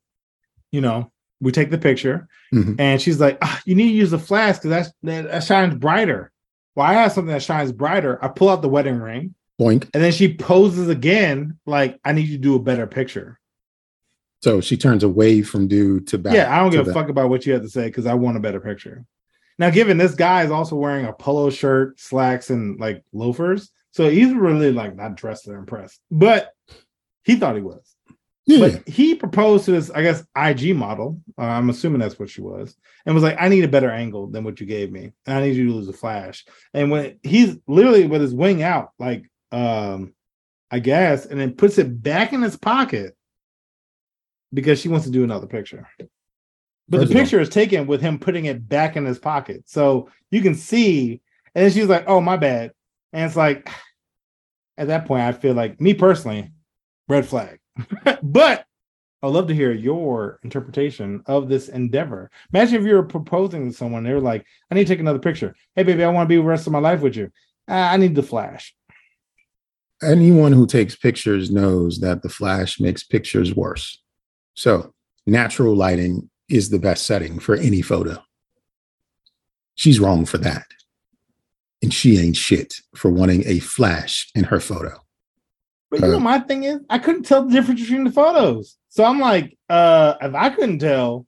[0.73, 2.77] you know, we take the picture, Mhm.
[2.79, 5.75] and she's like, "Ah, "You need to use the flash because that's that, that shines
[5.75, 6.31] brighter."
[6.75, 8.19] Well, I have something that shines brighter.
[8.25, 9.88] I pull out the wedding ring, Boink.
[9.95, 13.38] and then she poses again, like, "I need you to do a better picture."
[14.43, 16.35] So she turns away from dude to back.
[16.35, 18.14] yeah, I don't give a the- fuck about what you have to say because I
[18.14, 19.05] want a better picture.
[19.59, 24.11] Now, given this guy is also wearing a polo shirt, slacks, and like loafers, so
[24.11, 26.53] he's really like not dressed to impress, but
[27.23, 27.95] he thought he was.
[28.47, 28.69] Yeah.
[28.69, 31.21] But he proposed to this, I guess, IG model.
[31.38, 34.27] Uh, I'm assuming that's what she was, and was like, "I need a better angle
[34.27, 37.19] than what you gave me, and I need you to lose a flash." And when
[37.23, 40.12] he's literally with his wing out, like, um,
[40.71, 43.17] I guess, and then puts it back in his pocket
[44.53, 45.88] because she wants to do another picture.
[46.88, 50.11] But First the picture is taken with him putting it back in his pocket, so
[50.31, 51.20] you can see.
[51.55, 52.73] And then she's like, "Oh, my bad,"
[53.12, 53.68] and it's like,
[54.79, 56.51] at that point, I feel like me personally,
[57.09, 57.59] red flag.
[58.23, 58.66] but
[59.23, 62.31] I'd love to hear your interpretation of this endeavor.
[62.53, 65.18] Imagine if you were proposing to someone, they were like, I need to take another
[65.18, 65.55] picture.
[65.75, 67.31] Hey, baby, I want to be the rest of my life with you.
[67.66, 68.75] Uh, I need the flash.
[70.03, 74.03] anyone who takes pictures knows that the flash makes pictures worse.
[74.53, 74.92] So,
[75.27, 78.23] natural lighting is the best setting for any photo.
[79.75, 80.67] She's wrong for that.
[81.83, 84.99] And she ain't shit for wanting a flash in her photo.
[85.90, 88.77] But you know, Uh, my thing is, I couldn't tell the difference between the photos.
[88.88, 91.27] So I'm like, uh, if I couldn't tell,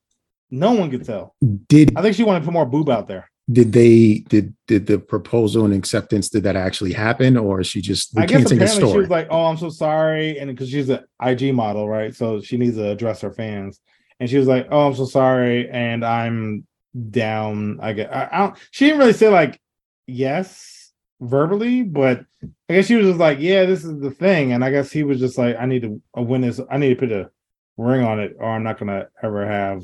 [0.50, 1.34] no one could tell.
[1.68, 3.28] Did I think she wanted to put more boob out there.
[3.50, 7.80] did they did did the proposal and acceptance did that actually happen or is she
[7.80, 10.68] just I guess recanting a apparently she was like, "Oh, I'm so sorry," and because
[10.70, 12.12] she's an IG model, right?
[12.14, 13.80] So she needs to address her fans.
[14.20, 16.66] And she was like, "Oh, I'm so sorry," and I'm
[17.10, 17.78] down.
[17.82, 18.12] I get.
[18.14, 18.56] I, I don't.
[18.70, 19.60] She didn't really say like
[20.06, 22.24] yes verbally, but
[22.68, 25.02] I guess she was just like, "Yeah, this is the thing." And I guess he
[25.02, 26.60] was just like, "I need to uh, win this.
[26.70, 27.30] I need to put a
[27.76, 29.82] ring on it, or I'm not gonna ever have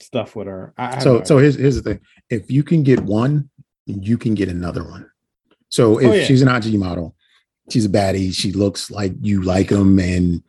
[0.00, 2.82] stuff with her." I, I so no so here's here's the thing if you can
[2.82, 3.50] get one
[3.86, 5.08] you can get another one
[5.70, 6.24] so if Oh, yeah.
[6.24, 7.16] she's an ig model
[7.70, 10.42] she's a baddie she looks like you like them and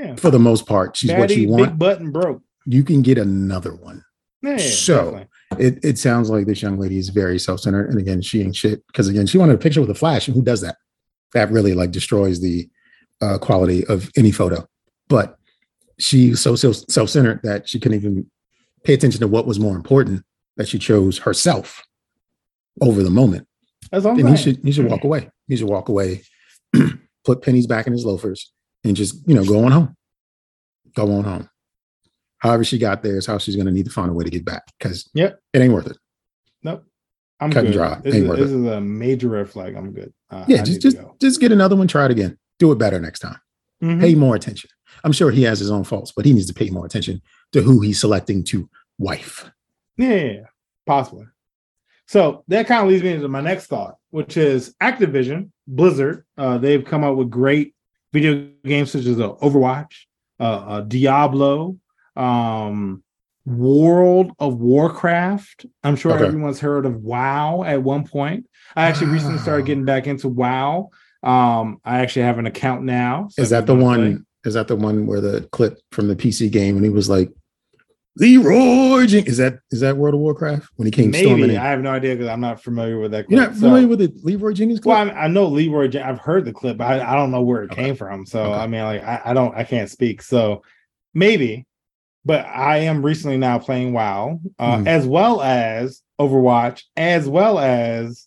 [0.00, 1.78] yeah, for the most part she's what you big want.
[1.78, 2.42] butt and broke.
[2.66, 4.04] you can get another one.
[4.42, 5.66] Yeah, So, definitely.
[5.66, 8.86] it, it sounds like this young lady is very self-centered and again she ain't shit
[8.86, 10.76] because again she wanted a picture with a flash and who does that?
[11.34, 12.68] That really like destroys the
[13.20, 14.66] uh, quality of any photo.
[15.08, 15.36] But
[15.98, 18.30] she's so self- self-centered that she couldn't even
[18.84, 20.24] pay attention to what was more important
[20.56, 21.82] that she chose herself
[22.80, 23.46] over the moment.
[23.90, 25.28] That's what I'm and he should he should walk away.
[25.48, 26.22] He should walk away
[27.24, 28.52] put pennies back in his loafers
[28.84, 29.96] and just you know go on home
[30.94, 31.48] go on home
[32.38, 34.30] however she got there is how she's going to need to find a way to
[34.30, 35.38] get back because Yep.
[35.52, 35.96] it ain't worth it
[36.62, 36.84] Nope.
[37.42, 37.78] I'm Cut and good.
[37.78, 37.98] dry.
[38.02, 38.56] This, Ain't is, worth this it.
[38.56, 39.74] is a major red flag.
[39.74, 40.12] I'm good.
[40.30, 43.00] Uh, yeah I just just just get another one try it again do it better
[43.00, 43.38] next time
[43.82, 43.98] Mhm.
[44.00, 44.68] pay more attention
[45.04, 47.62] i'm sure he has his own faults but he needs to pay more attention to
[47.62, 49.50] who he's selecting to wife
[49.96, 50.40] Yeah, yeah, yeah,
[50.86, 51.24] possibly.
[52.06, 56.24] So that kind of leads me into my next thought, which is Activision, Blizzard.
[56.36, 57.74] Uh, they've come out with great
[58.12, 59.92] video games such as uh, Overwatch,
[60.38, 61.76] uh, uh, Diablo,
[62.16, 63.02] um,
[63.46, 65.66] World of Warcraft.
[65.82, 66.26] I'm sure Okay.
[66.26, 68.46] everyone's heard of WoW at one point.
[68.76, 70.90] I actually recently started getting back into WoW.
[71.22, 73.28] Um, I actually have an account now.
[73.30, 76.16] so is that the one play- is that the one where the clip from the
[76.16, 77.30] pc game and he was like
[78.20, 79.32] leroy Jenkins.
[79.32, 81.80] is that is that world of warcraft when he came storming Maybe in I have
[81.80, 83.30] no idea because I'm not familiar with that.
[83.30, 83.50] you're clip.
[83.50, 84.94] not So- familiar with the leroy jenkins clip?
[84.94, 85.90] Well, I, I know Leroy.
[86.02, 87.84] I've heard the clip, but I, I don't know where it Okay.
[87.86, 88.26] came from.
[88.26, 88.52] So Okay.
[88.60, 90.22] I mean, like, I, I don't, I can't speak.
[90.22, 90.62] So
[91.14, 91.66] maybe,
[92.24, 94.86] but I am recently now playing WoW, uh, Mhm.
[94.86, 98.26] as well as Overwatch, as well as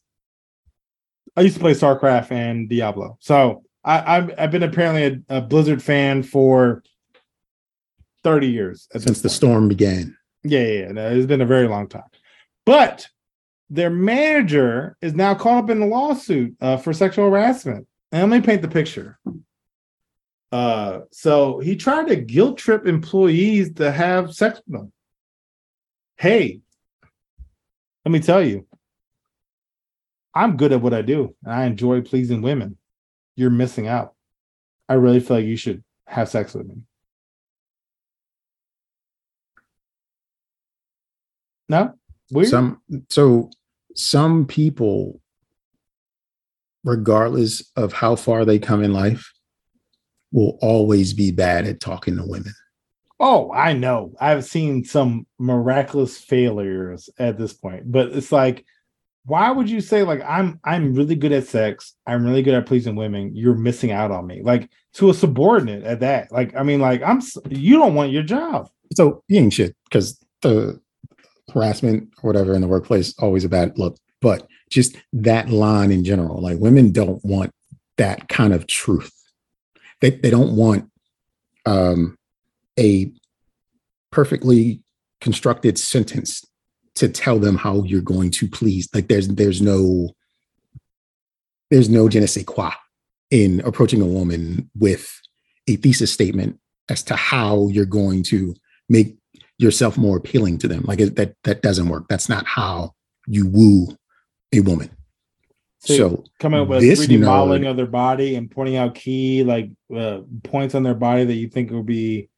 [1.37, 3.17] I used to play StarCraft and Diablo.
[3.19, 6.83] So I, I've, I've been apparently a, a Blizzard fan for
[8.23, 10.91] thirty years since the storm began Yeah, yeah, yeah.
[10.91, 12.03] No, it's been a very long time.
[12.65, 13.07] But
[13.69, 17.87] their manager is now caught up in a lawsuit uh, for sexual harassment.
[18.11, 19.19] And let me paint the picture.
[20.51, 24.93] Uh, so he tried to guilt trip employees to have sex with them.
[26.17, 26.61] Hey,
[28.05, 28.67] let me tell you,
[30.35, 32.77] I'm good at what I do, and I enjoy pleasing women.
[33.35, 34.13] You're missing out.
[34.87, 36.83] I really feel like you should have sex with me.
[41.69, 41.93] No,
[42.31, 42.49] weird.
[42.49, 43.49] some so
[43.95, 45.19] some people
[46.83, 49.31] regardless of how far they come in life
[50.31, 52.53] will always be bad at talking to women
[53.25, 54.13] Oh, I know.
[54.19, 58.65] I've seen some miraculous failures at this point, but it's like,
[59.25, 62.65] why would you say like I'm I'm really good at sex, I'm really good at
[62.65, 66.33] pleasing women, you're missing out on me, like to a subordinate at that.
[66.33, 68.69] Like, I mean, like I'm you don't want your job.
[68.93, 70.81] so you ain't shit because the
[71.51, 76.03] harassment or whatever in the workplace always a bad look but just that line in
[76.03, 77.51] general like women don't want
[77.97, 79.11] that kind of truth
[80.01, 80.89] they, they don't want
[81.65, 82.17] um,
[82.77, 83.11] a
[84.11, 84.81] perfectly
[85.21, 86.45] constructed sentence
[86.95, 88.87] to tell them how you're going to please.
[88.93, 90.11] Like there's there's no
[91.71, 92.71] there's no je ne sais quoi
[93.31, 95.19] in approaching a woman with
[95.67, 98.53] a thesis statement as to how you're going to
[98.89, 99.17] make
[99.63, 100.83] yourself more appealing to them.
[100.85, 102.05] Like that that doesn't work.
[102.09, 102.93] That's not how
[103.27, 103.87] you woo
[104.53, 104.91] a woman.
[105.79, 109.43] So, So, coming up with this 3D modeling of their body and pointing out key
[109.43, 112.29] like uh, points on their body that you think will be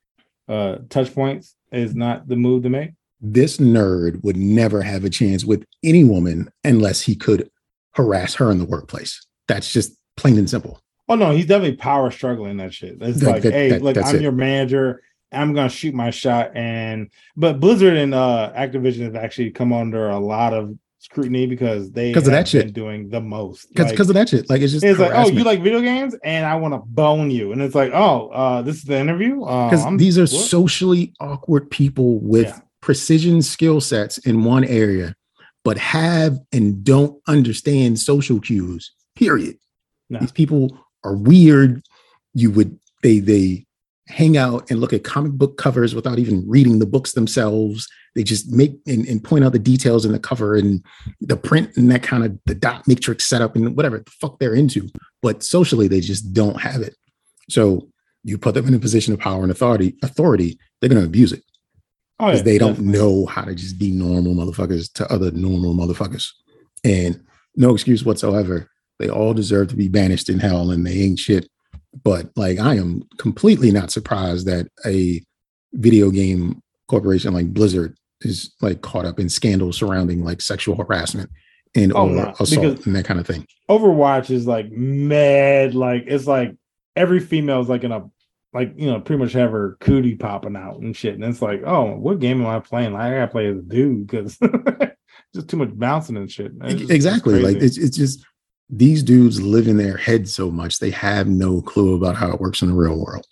[0.48, 2.92] uh, touch points is not the move to make.
[3.22, 7.50] this nerd would never have a chance with any woman unless he could
[7.96, 9.26] harass her in the workplace.
[9.48, 10.80] That's just plain and simple.
[11.08, 12.98] Oh no, he's definitely power struggling that shit.
[13.02, 14.22] It's That- like, that- hey, that- look, that's I'm it.
[14.22, 15.02] your manager.
[15.36, 16.52] I'm gonna shoot my shot.
[16.56, 21.91] And but Blizzard and uh Activision have actually come under a lot of scrutiny because
[21.91, 22.65] they because of that shit.
[22.65, 23.67] been doing the most.
[23.69, 24.50] Because Like, because of that shit.
[24.50, 27.30] Like it's just it's like, oh, you like video games, and I want to bone
[27.30, 29.43] you, and it's like, oh, uh, this is the interview.
[29.43, 30.30] Uh, because I'm- these are what?
[30.30, 32.60] socially awkward people with Yeah.
[32.82, 35.15] precision skill sets in one area,
[35.63, 38.91] but have and don't understand social cues.
[39.15, 39.58] Period.
[40.10, 40.19] No.
[40.19, 41.84] These people are weird.
[42.34, 43.64] You would they they
[44.08, 47.88] hang out and look at comic book covers without even reading the books themselves.
[48.13, 50.84] They just make and, and point out the details in the cover and
[51.22, 54.54] the print and that kind of the dot matrix setup and whatever the fuck they're
[54.54, 54.89] into.
[55.22, 56.96] But socially, they just don't have it.
[57.50, 57.89] So
[58.24, 61.44] you put them in a position of power and authority, authority, they're gonna abuse it
[62.20, 63.00] oh, because yeah, they don't definitely.
[63.00, 66.30] know how to just be normal motherfuckers to other normal motherfuckers.
[66.84, 67.22] And
[67.56, 68.70] no excuse whatsoever.
[69.00, 71.50] They all deserve to be banished in hell and they ain't shit.
[72.04, 75.24] But like I am completely not surprised that a
[75.74, 81.30] video game corporation like Blizzard is like caught up in scandals surrounding like sexual harassment
[81.76, 83.46] and Oh, or no, assault and that kind of thing.
[83.70, 85.76] Overwatch is like mad.
[85.76, 86.56] Like it's like
[86.96, 88.06] every female is like in a
[88.54, 91.16] like you know pretty much have her cootie popping out and shit.
[91.16, 92.94] And it's like, oh, what game am I playing?
[92.94, 94.38] Like, I gotta play as a dude because
[95.36, 96.52] just too much bouncing and shit.
[96.62, 97.42] It's just- it's exactly.
[97.42, 98.26] Like it's it's just
[98.69, 102.41] these dudes live in their head so much they have no clue about how it
[102.41, 103.25] works in the real world.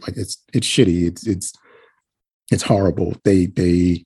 [0.00, 1.06] Like it's it's shitty.
[1.06, 1.52] It's it's
[2.50, 3.16] it's horrible.
[3.24, 4.04] They they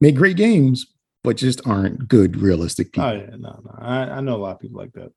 [0.00, 0.86] make great games,
[1.22, 3.04] but just aren't good realistic oh, people.
[3.04, 3.74] Oh yeah, no, no.
[3.78, 5.12] I, I know a lot of people like that.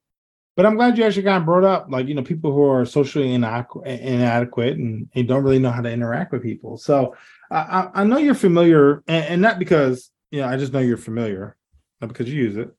[0.55, 1.85] But I'm glad you actually got brought up.
[1.87, 5.81] Like, you know, people who are socially inadequ- inadequate and, and don't really know how
[5.81, 6.77] to interact with people.
[6.77, 7.15] So
[7.51, 10.79] I, I, I know you're familiar, and, and not because, you know, I just know
[10.79, 11.55] you're familiar,
[12.01, 12.75] not because you use it.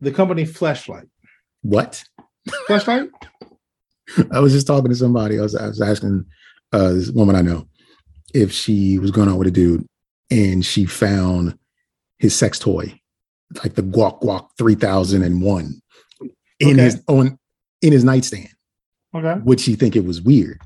[0.00, 1.08] The company Fleshlight.
[1.62, 2.02] What?
[2.68, 3.08] Fleshlight?
[4.32, 5.38] I was just talking to somebody.
[5.38, 6.24] I was I was asking
[6.72, 7.66] uh, this woman I know
[8.34, 9.86] if she was going out with a dude
[10.30, 11.58] and she found
[12.18, 13.00] his sex toy,
[13.64, 15.80] like the Guac Guac three thousand and one,
[16.60, 16.82] in Okay.
[16.82, 17.38] his on
[17.82, 18.48] in his nightstand.
[19.14, 19.40] Okay.
[19.44, 20.60] Would she think it was weird?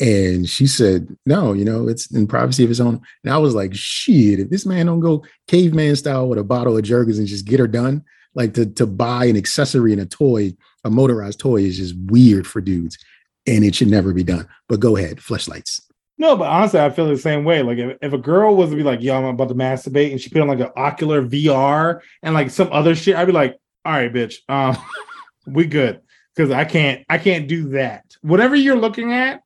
[0.00, 3.54] And she said, "No, you know, it's in privacy of his own." And I was
[3.54, 4.38] like, "Shit!
[4.40, 7.60] If this man don't go caveman style with a bottle of Jergens and just get
[7.60, 8.02] her done,
[8.34, 12.46] like to to buy an accessory and a toy, a motorized toy is just weird
[12.46, 12.98] for dudes,
[13.46, 15.80] and it should never be done." But go ahead, fleshlights.
[16.16, 17.62] No, but honestly, I feel the same way.
[17.62, 20.20] Like if, if a girl was to be like, "Yo, I'm about to masturbate," and
[20.20, 23.56] she put on like an Oculus VR and like some other shit, I'd be like,
[23.84, 24.76] "All right, bitch, um,
[25.46, 26.00] we good,"
[26.34, 28.04] because I can't, I can't do that.
[28.22, 29.42] Whatever you're looking at,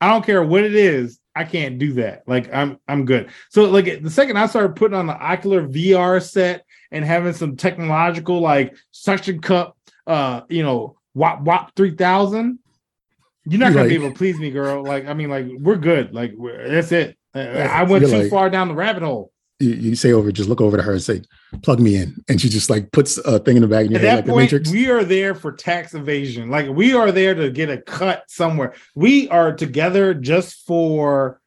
[0.00, 2.24] I don't care what it is, I can't do that.
[2.26, 3.30] Like I'm, I'm good.
[3.50, 7.56] So like the second I started putting on the Oculus VR set and having some
[7.56, 9.76] technological like suction cup,
[10.06, 12.58] uh, you know, wop wop three thousand.
[13.46, 14.82] You're not gonna like- be able to please me, girl.
[14.84, 16.14] Like, I mean, like, we're good.
[16.14, 17.16] Like, we're, that's it.
[17.34, 19.32] I went too like- far down the rabbit hole.
[19.60, 21.20] You, you say over, just look over to her and say,
[21.62, 24.04] "Plug me in," and she just like puts a thing in the bag your At
[24.04, 24.70] head that like the point, Matrix.
[24.70, 26.48] we are there for tax evasion.
[26.48, 28.72] Like, we are there to get a cut somewhere.
[28.94, 31.42] We are together just for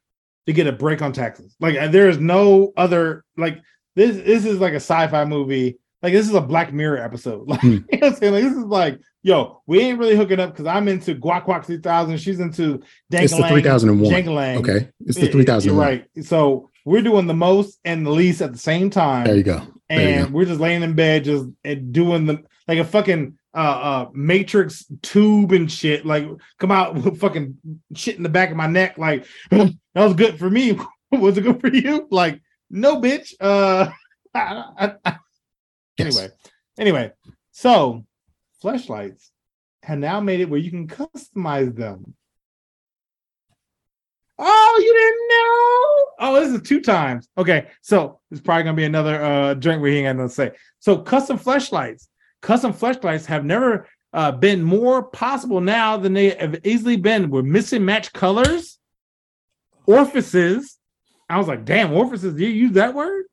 [0.46, 1.56] to get a break on taxes.
[1.58, 3.60] Like, uh, there is no other like
[3.94, 4.16] this.
[4.16, 5.78] This is like a sci-fi movie.
[6.02, 7.48] Like, this is a Black Mirror episode.
[7.48, 7.78] Like, Hmm.
[7.90, 8.32] you know I'm saying?
[8.34, 11.64] Like, this is like, yo, we ain't really hooking up because I'm into Guac Guac
[11.64, 12.18] 3000.
[12.18, 14.12] She's into It's the 3001.
[14.12, 14.56] Jangalang.
[14.58, 15.76] Okay, it's the Yeah, three thousand.
[15.76, 16.04] Right.
[16.22, 19.24] So we're doing the most and the least at the same time.
[19.24, 19.62] There you go.
[19.88, 21.46] There you and we're just laying in bed, just
[21.92, 26.04] doing the like a fucking uh uh matrix tube and shit.
[26.04, 27.56] Like come out with fucking
[27.94, 28.98] shit in the back of my neck.
[28.98, 30.78] Like that was good for me.
[31.12, 32.08] was it good for you?
[32.10, 32.40] Like,
[32.74, 33.32] no, bitch.
[33.40, 33.90] Uh
[34.34, 35.16] I- I- I-
[35.96, 36.16] Yes.
[36.18, 36.34] anyway.
[36.76, 37.12] Anyway,
[37.52, 38.04] so
[38.60, 39.30] flashlights
[39.84, 42.14] have now made it where you can customize them.
[44.38, 46.28] Oh, you didn't know?
[46.28, 47.28] Oh, this is two times.
[47.38, 50.50] Okay, so it's probably gonna be another uh drink he ain't to say.
[50.80, 52.08] So custom flashlights,
[52.42, 57.44] custom flashlights have never uh, been more possible now than they have easily been with
[57.44, 58.78] missing match colors,
[59.86, 60.78] orifices,
[61.28, 63.24] I was like, damn, orifices, do you use that word?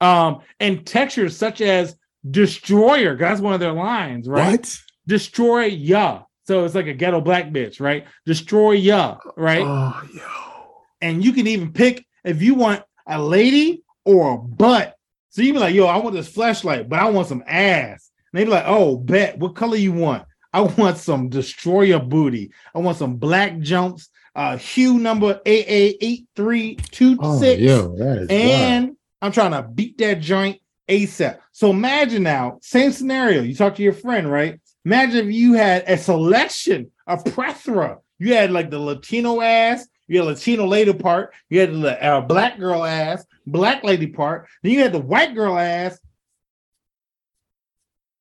[0.00, 1.96] Um, and textures such as
[2.28, 4.60] destroyer, that's one of their lines, right?
[4.60, 4.78] What?
[5.06, 6.22] Destroy ya.
[6.44, 8.06] So it's like a ghetto black bitch, right?
[8.26, 9.64] Destroy ya, right?
[9.64, 10.82] Oh, yo.
[11.00, 14.94] and you can even pick if you want a lady or a butt.
[15.30, 18.10] So you be like, yo, I want this flashlight, but I want some ass.
[18.32, 19.38] And they be like, oh, bet.
[19.38, 20.24] What color you want?
[20.52, 22.50] I want some destroyer booty.
[22.74, 24.08] I want some black jumps.
[24.34, 27.60] Uh, hue number AA eight three two Oh, six.
[27.60, 28.30] yo, that is wild.
[28.30, 31.38] and I'm trying to beat that joint ASAP.
[31.52, 33.42] So imagine now, same scenario.
[33.42, 34.60] You talk to your friend, right?
[34.84, 37.98] Imagine if you had a selection, a plethora.
[38.18, 42.20] You had like the Latino ass, you had Latino lady part, you had the uh,
[42.20, 45.98] black girl ass, black lady part, then you had the white girl ass,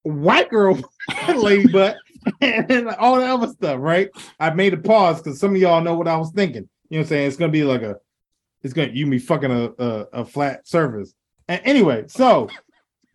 [0.03, 0.79] white girl
[1.35, 1.97] lady butt,
[2.41, 4.09] and all the other stuff, right?
[4.39, 6.69] I made a pause because some of y'all know what I was thinking.
[6.89, 7.27] You know what I'm saying?
[7.27, 7.97] It's gonna be like a
[8.61, 11.13] it's gonna you be fucking a, a, a flat surface.
[11.47, 12.49] And anyway, so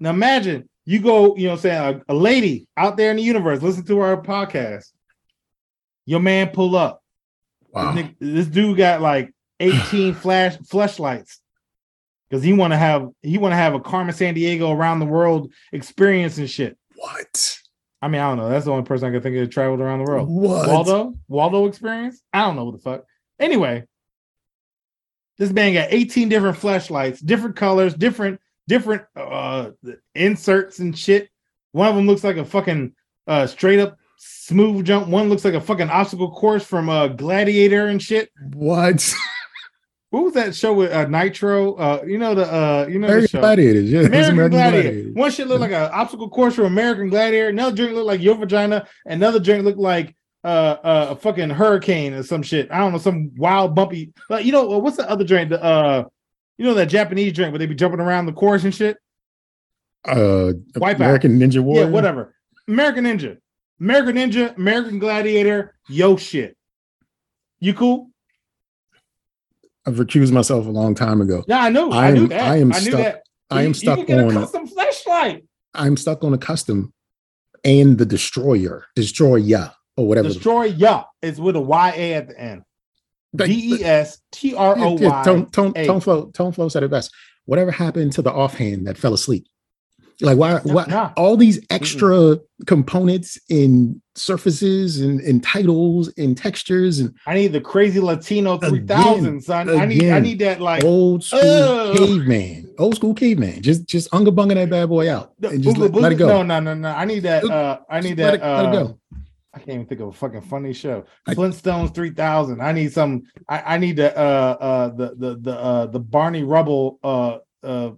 [0.00, 3.16] now imagine you go, you know what I'm saying, a, a lady out there in
[3.16, 4.92] the universe, listen to our podcast.
[6.06, 7.02] Your man pull up.
[7.70, 7.94] wow.
[7.94, 11.40] This, this dude got like 18 flash flashlights.
[12.28, 15.52] Because he want to have he want to have a Carmen Sandiego around the world
[15.72, 16.76] experience and shit.
[16.96, 17.58] What?
[18.04, 18.50] I mean, I don't know.
[18.50, 20.28] That's the only person I can think of that traveled around the world.
[20.28, 20.68] What?
[20.68, 22.20] Waldo, Waldo experience.
[22.34, 23.06] I don't know what the fuck.
[23.40, 23.86] Anyway,
[25.38, 29.70] this man got 18 different flashlights, different colors, different different uh
[30.14, 31.30] inserts and shit.
[31.72, 32.94] One of them looks like a fucking
[33.26, 35.08] uh straight up smooth jump.
[35.08, 38.28] One looks like a fucking obstacle course from uh Gladiator and shit.
[38.52, 39.14] What?
[40.14, 41.74] What was that show with uh, Nitro?
[41.74, 43.40] Uh, you know the uh, you know the American show.
[43.40, 43.90] Gladiators.
[43.90, 44.82] Yeah, was American, Gladiator.
[44.82, 45.14] Gladiators.
[45.16, 47.48] One shit looked like an obstacle course from American Gladiator.
[47.48, 48.86] Another drink looked like your vagina.
[49.04, 52.70] Another drink looked like uh, uh, a fucking hurricane or some shit.
[52.70, 54.12] I don't know, some wild bumpy.
[54.30, 55.50] Like you know uh, what's the other drink?
[55.50, 56.04] The uh,
[56.58, 58.96] you know that Japanese drink where they be jumping around the course and shit.
[60.04, 60.94] Uh, Wipeout.
[60.94, 61.86] American Ninja Warrior.
[61.86, 62.36] Yeah, whatever.
[62.68, 63.38] American Ninja,
[63.80, 65.74] American Ninja, American Gladiator.
[65.88, 66.56] Yo, shit.
[67.58, 68.10] You cool?
[69.86, 71.44] I've recused myself a long time ago.
[71.46, 71.90] Yeah, I know.
[71.92, 72.40] I, I knew am- that.
[72.42, 73.22] I am knew stuck- that.
[73.50, 75.44] I am You- stuck you on- a custom flashlight.
[75.74, 76.92] I'm stuck on a custom
[77.64, 80.28] and the destroyer, destroyer, or whatever.
[80.28, 82.62] Destroy ya is with a Y A at the end.
[83.36, 87.12] D E S T R O tone, tone flow, tone flow said it best.
[87.46, 89.46] Whatever happened to the offhand that fell asleep?
[90.20, 90.60] Like why?
[90.60, 97.48] Why all these extra components in surfaces and, and titles and textures and I need
[97.48, 99.68] the crazy Latino Again, three thousand, son.
[99.68, 103.60] I need I need that like old school caveman, old school caveman.
[103.62, 106.28] Just just unga bunga that bad boy out and just let, booga let it go.
[106.28, 106.88] No, no, no, no.
[106.90, 107.44] I need that.
[107.44, 108.46] Uh, I need let that.
[108.46, 108.98] it- let it uh, go.
[109.52, 111.04] I can't even think of a fucking funny show.
[111.28, 112.60] Flintstones three thousand.
[112.60, 113.22] I need some.
[113.48, 114.20] I, I need the uh
[114.60, 117.90] uh the the the uh the Barney Rubble uh uh.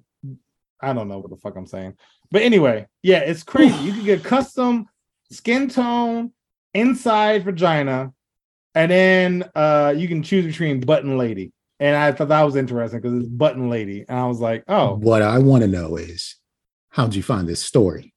[0.81, 1.95] I don't know what the fuck I'm saying,
[2.31, 3.77] but anyway, yeah, it's crazy.
[3.85, 4.87] you can get custom
[5.33, 6.33] skin tone
[6.74, 8.12] inside vagina,
[8.74, 11.53] and then uh you can choose between button lady.
[11.79, 14.95] And I thought that was interesting because it's button lady, and I was like, oh,
[14.97, 16.37] What I want to know is
[16.91, 18.14] how'd you find this story?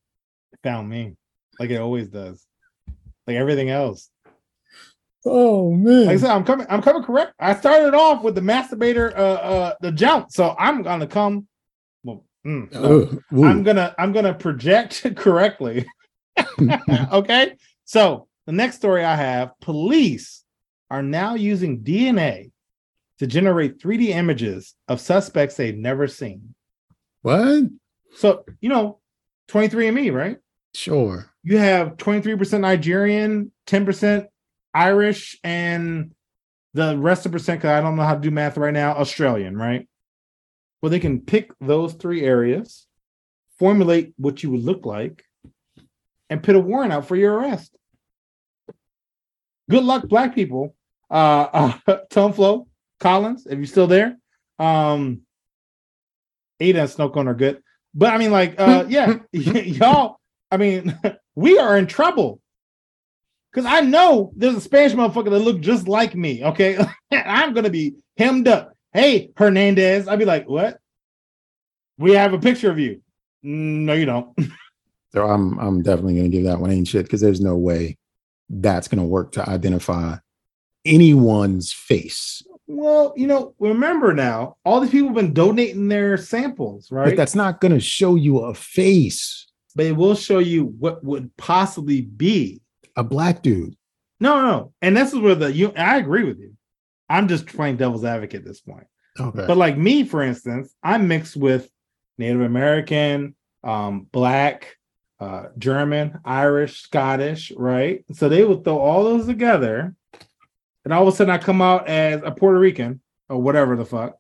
[0.54, 1.16] it found me,
[1.60, 2.46] like it always does,
[3.28, 4.10] like everything else.
[5.26, 6.06] Oh man.
[6.06, 6.66] Like I said, I'm coming.
[6.70, 7.34] I'm coming correct.
[7.40, 10.32] I started off with the masturbator, uh, uh, the jump.
[10.32, 11.48] So I'm gonna come.
[12.50, 13.46] Mm, ooh.
[13.46, 15.86] I'm gonna I'm gonna project correctly.
[17.12, 17.54] okay.
[17.86, 20.44] So the next story I have: police
[20.90, 22.52] are now using DNA
[23.20, 26.56] to generate 3D images of suspects they've never seen.
[27.22, 27.66] what?
[28.16, 29.00] So you know,
[29.50, 30.38] 23andMe, right?
[30.74, 31.32] Sure.
[31.44, 34.28] you have 23% Nigerian, 10%
[34.74, 36.12] Irish, and
[36.74, 38.94] the rest of the percent, because I don't know how to do math right now,
[38.94, 39.89] Australian, right?
[40.82, 42.88] Well, they can pick those three areas,
[43.58, 45.24] formulate what you would look like,
[46.30, 47.76] and put a warrant out for your arrest.
[49.70, 50.76] Good luck, black people.
[51.10, 52.68] Uh, uh Tone Flow,
[53.00, 54.18] Collins, if you're still there.
[54.58, 55.22] Um,
[56.60, 57.62] Ada and Snow Cone are good.
[57.94, 60.20] But I mean, like, uh, yeah, y'all,
[60.52, 60.98] I mean,
[61.36, 62.42] we are in trouble.
[63.52, 66.44] Cause I know there's a Spanish motherfucker that look just like me.
[66.44, 66.78] Okay.
[67.12, 68.74] I'm gonna be hemmed up.
[68.94, 70.08] Hey, Hernandez.
[70.08, 70.80] I'd be like, what?
[71.98, 73.02] We have a picture of you.
[73.46, 74.38] "Mm, No, you don't.
[75.12, 77.98] So I'm I'm definitely gonna give that one ain't shit because there's no way
[78.48, 80.18] that's gonna work to identify
[80.86, 82.44] anyone's face.
[82.68, 87.06] well, you know, remember now, all these people have been donating their samples, right?
[87.10, 89.48] But that's not gonna show you a face.
[89.76, 92.62] but it will show you what would possibly be.
[92.96, 93.76] A black dude.
[94.20, 94.74] No, no.
[94.84, 96.56] And this is where the you I agree with you.
[97.10, 98.86] I'm just playing devil's advocate at this point.
[99.20, 99.46] Okay.
[99.48, 101.70] But like me, for instance, I'm mixed with
[102.18, 104.76] Native American, um, Black,
[105.20, 108.06] uh, German, Irish, Scottish, right?
[108.14, 109.94] So they would throw all those together,
[110.86, 113.86] and all of a sudden I come out as a Puerto Rican or whatever the
[113.86, 114.18] fuck,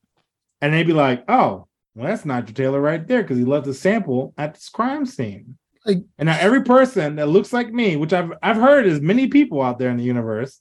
[0.61, 3.73] and they'd be like, "Oh, well, that's Nigel Taylor right there because he left a
[3.73, 8.11] sample at this crime scene." Like- and now every person that looks like me, which
[8.11, 10.59] I've I've heard is many people out there in the universe,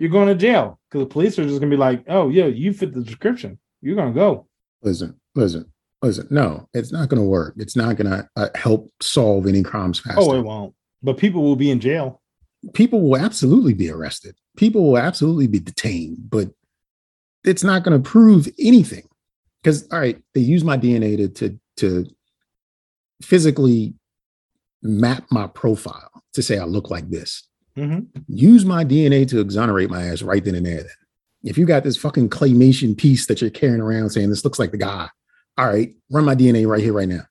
[0.00, 2.72] you're going to jail because the police are just gonna be like, "Oh, yeah, you
[2.72, 3.58] fit the description.
[3.82, 4.46] You're gonna go."
[4.82, 5.70] listen, listen,
[6.02, 6.26] listen.
[6.30, 7.54] No, it's not going to work.
[7.58, 10.20] It's not going to uh, help solve any crimes faster.
[10.20, 10.74] Oh, it won't.
[11.02, 12.20] But people will be in jail.
[12.74, 14.36] People will absolutely be arrested.
[14.56, 16.50] People will absolutely be detained, but
[17.44, 19.06] it's not going to prove anything.
[19.62, 22.06] Because all right, they use my DNA to to to
[23.22, 23.94] physically
[24.82, 27.46] map my profile to say I look like this.
[27.76, 28.06] Mhm.
[28.28, 30.78] Use my DNA to exonerate my ass right then and there.
[30.78, 30.90] Then,
[31.44, 34.72] if you got this fucking claymation piece that you're carrying around saying this looks like
[34.72, 35.08] the guy,
[35.56, 37.22] all right, run my DNA right here, right now.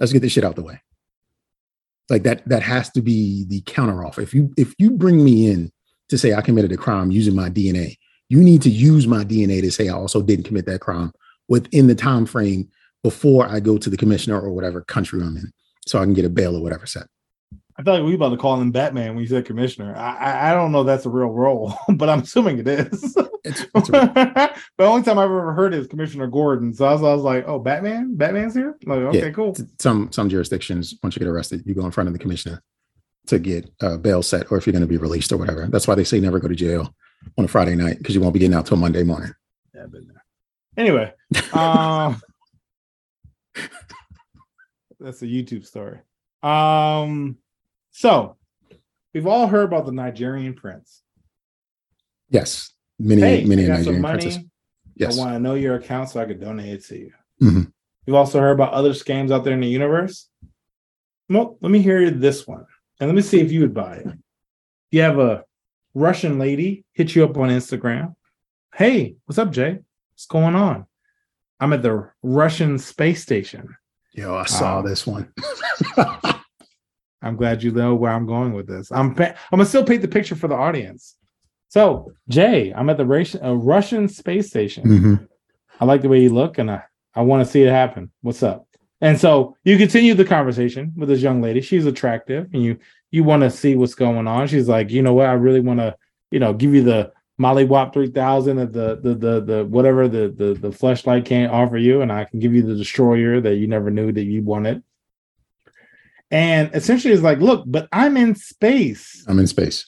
[0.00, 0.80] Let's get this shit out the way.
[2.08, 4.22] Like that, that has to be the counteroffer.
[4.22, 5.72] If you if you bring me in
[6.08, 7.96] to say I committed a crime using my DNA,
[8.28, 11.12] you need to use my DNA to say I also didn't commit that crime
[11.48, 12.68] within the time frame
[13.02, 15.52] before I go to the commissioner or whatever country I'm in,
[15.86, 17.06] so I can get a bail or whatever set.
[17.78, 19.94] I felt like we about to call him Batman when you said commissioner.
[19.94, 23.14] I I, don't know if that's a real role, but I'm assuming it is.
[23.44, 26.72] It's, it's the only time I've ever heard is Commissioner Gordon.
[26.72, 28.16] So I was, I was like, oh, Batman?
[28.16, 28.76] Batman's here?
[28.86, 29.30] Like, okay, Yeah.
[29.30, 29.54] cool.
[29.78, 32.62] some some jurisdictions once you get arrested you go in front of the commissioner
[33.26, 35.86] to get uh, bail set or if you're going to be released or whatever that's
[35.86, 36.94] why they say never go to jail
[37.36, 39.32] on a friday night because you won't be getting out till monday morning
[39.74, 40.24] Yeah, I've been there.
[40.76, 41.12] Anyway,
[41.52, 42.20] um,
[45.00, 45.98] that's a YouTube story.
[46.42, 47.36] Um,
[48.00, 48.36] so
[49.14, 51.02] we've all heard about the Nigerian prince.
[52.28, 54.22] yes many Hey, many I got some nigerian money.
[54.22, 54.44] princes
[54.96, 57.12] yes I want to know your account so I could donate it to you.
[57.42, 57.72] Mhm.
[58.06, 60.28] You've also heard about other scams out there in the universe.
[61.28, 62.64] Well, let me hear this one,
[63.00, 64.06] and let me see if you would buy it.
[64.92, 65.44] You have a
[65.94, 68.14] Russian lady hit you up on Instagram.
[68.74, 69.80] Hey, what's up, Jay?
[70.12, 70.86] What's going on?
[71.58, 73.74] I'm at the Russian space station.
[74.12, 74.82] yo i saw Wow.
[74.82, 75.32] this one
[77.22, 78.90] I'm glad you know where I'm going with this.
[78.92, 81.16] I'm pa- I'm gonna still paint the picture for the audience.
[81.68, 84.84] So, Jay, I'm at the Russian, uh, Russian space station.
[84.84, 85.28] Mhm.
[85.80, 86.82] I like the way you look, and I,
[87.14, 88.10] I want to see it happen.
[88.22, 88.66] What's up?
[89.00, 91.60] And so you continue the conversation with this young lady.
[91.60, 92.78] She's attractive, and you
[93.10, 94.46] you want to see what's going on.
[94.46, 95.26] She's like, you know what?
[95.26, 95.94] I really want to,
[96.30, 100.08] you know, give you the Molly Wop three thousand of the the the the whatever
[100.08, 103.56] the the the fleshlight can't offer you, and I can give you the destroyer that
[103.56, 104.82] you never knew that you wanted.
[106.30, 109.24] And essentially, it's like, look, but I'm in space.
[109.28, 109.86] i'm in space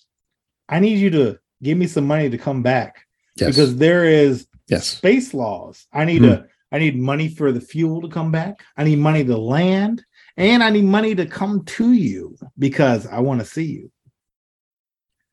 [0.68, 3.04] I need you to give me some money to come back
[3.36, 5.86] yes because there is yes space laws.
[5.92, 6.30] I need Hmm.
[6.30, 8.62] a I need money for the fuel to come back.
[8.76, 10.04] I need money to land,
[10.36, 13.90] and I need money to come to you because I want to see you.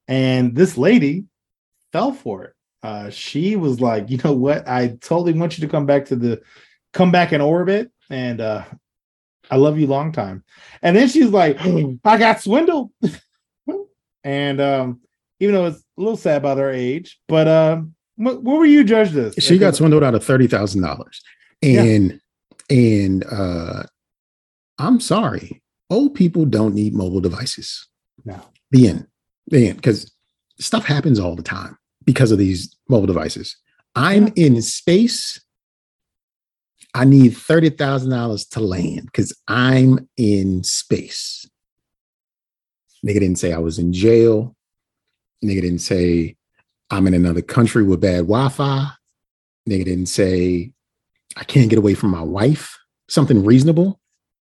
[0.07, 1.25] And this lady
[1.91, 2.53] fell for it.
[2.83, 4.67] Uh, she was like, you know what?
[4.67, 6.41] I totally want you to come back to the
[6.93, 8.63] come back in orbit, and uh,
[9.51, 10.43] I love you long time.
[10.81, 11.57] And then she's like,
[12.05, 12.91] I got swindled.
[14.23, 15.01] and um,
[15.39, 18.83] even though it's a little sad about her age, but um, what, what were you
[18.83, 19.35] judged this?
[19.39, 21.05] she got swindled out of $30000
[21.63, 22.19] and
[22.69, 23.83] and uh
[24.77, 27.87] i'm sorry old people don't need mobile devices
[28.25, 28.41] No.
[28.71, 29.07] the end
[29.47, 30.11] the end because
[30.59, 33.55] stuff happens all the time because of these mobile devices
[33.95, 35.39] i'm in space
[36.95, 41.47] i need $30000 to land because i'm in space
[43.05, 44.55] nigga didn't say i was in jail
[45.43, 46.35] nigga didn't say
[46.89, 48.89] i'm in another country with bad wi-fi
[49.69, 50.71] nigga didn't say
[51.37, 53.99] i can't get away from my wife something reasonable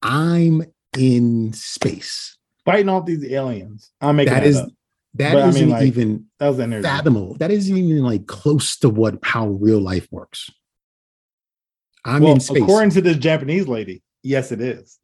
[0.02, 0.62] i'm
[0.96, 3.90] in space fighting off these aliens.
[4.00, 4.68] I'm making that that is up.
[5.14, 7.34] that But I isn't mean, like, even That was fathomable.
[7.34, 10.50] That isn't even like close to what how real life works.
[12.04, 12.62] I'm well, in space.
[12.62, 14.98] according to this Japanese lady, yes, it is.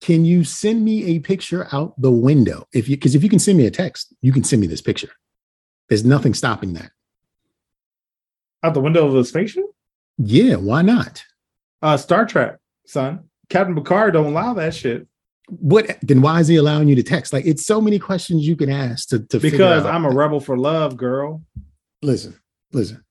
[0.00, 2.66] can you send me a picture out the window?
[2.72, 4.80] If you because if you can send me a text, you can send me this
[4.80, 5.10] picture.
[5.88, 6.90] There's nothing stopping that.
[8.62, 9.64] Out the window of the spaceship?
[10.18, 11.22] Yeah, why not?
[11.80, 13.24] Uh Star Trek, son.
[13.48, 15.06] Captain Picard don't allow that shit
[15.48, 17.32] What then why is he allowing you to text?
[17.32, 19.84] Like it's so many questions you can ask to, to because.
[19.84, 21.42] I'm a rebel for love, girl.
[22.02, 22.40] listen,
[22.72, 23.04] listen.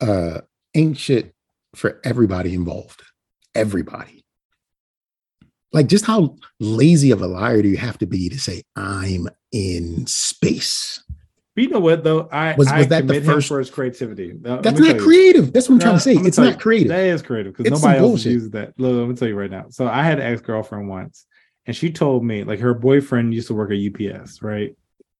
[0.00, 0.40] Uh
[0.74, 1.35] ain't shit
[1.76, 3.02] for everybody involved.
[3.54, 4.24] Everybody.
[5.72, 9.28] Like just how lazy of a liar do you have to be to say I'm
[9.52, 11.02] in space?
[11.54, 12.28] But you know what though?
[12.32, 14.34] I Was- I was that the first- for his creativity.
[14.40, 15.52] Now, That's not creative.
[15.52, 16.14] That's what I'm trying to say.
[16.14, 16.88] It's not you, creative.
[16.88, 18.32] That is creative because nobody else bullshit.
[18.32, 18.72] uses that.
[18.78, 19.66] Look, let me tell you right now.
[19.70, 21.26] So I had an ex girlfriend once,
[21.66, 24.74] and she told me like her boyfriend used to work at UPS, right?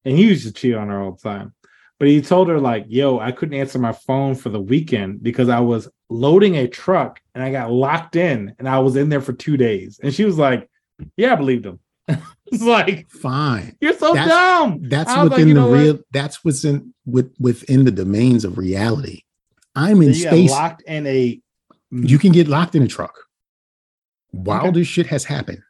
[0.04, 1.52] And he used to cheat on her all the time.
[1.98, 5.48] But he told her like, "Yo, I couldn't answer my phone for the weekend because
[5.48, 9.20] I was loading a truck and I got locked in, and I was in there
[9.22, 10.68] for two days." And she was like,
[11.16, 11.80] "Yeah, I believed him."
[12.46, 13.76] it's like Fine.
[13.80, 14.80] you're so That's- dumb.
[14.82, 15.78] That's within like, you the know what?
[15.80, 15.98] real.
[16.12, 19.22] That's what's in with within the domains of reality.
[19.74, 20.50] I'm in space.
[20.50, 21.40] locked in a.
[21.90, 23.14] You can get locked in a truck.
[24.32, 25.62] Wilder shit has happened.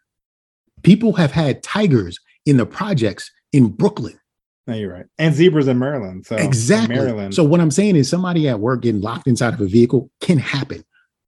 [0.83, 4.18] People have had tigers in the projects in Brooklyn.
[4.67, 5.07] No, you're right.
[5.19, 6.27] And zebras in Maryland.
[6.27, 6.97] So exactly.
[6.97, 7.35] Maryland.
[7.35, 10.39] So what I'm saying is somebody at work getting locked inside of a vehicle can
[10.39, 10.85] happen.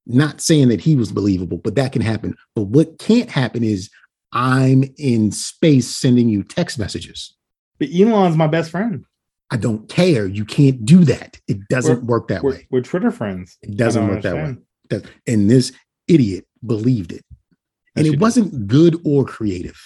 [0.06, 2.34] Not saying that he was believable, but that can happen.
[2.56, 3.90] But what can't happen is
[4.32, 7.34] I'm in space sending you text messages.
[7.78, 9.04] but Elon's my best friend.
[9.50, 10.26] I don't care.
[10.26, 11.38] You can't do that.
[11.46, 12.66] It doesn't We're- work that We're, way.
[12.70, 13.56] we're Twitter friends.
[13.62, 14.34] It doesn't work that
[14.90, 15.00] way.
[15.26, 15.72] and this
[16.08, 17.24] idiot believed it.
[17.96, 19.78] And Yes, it wasn't good or creative.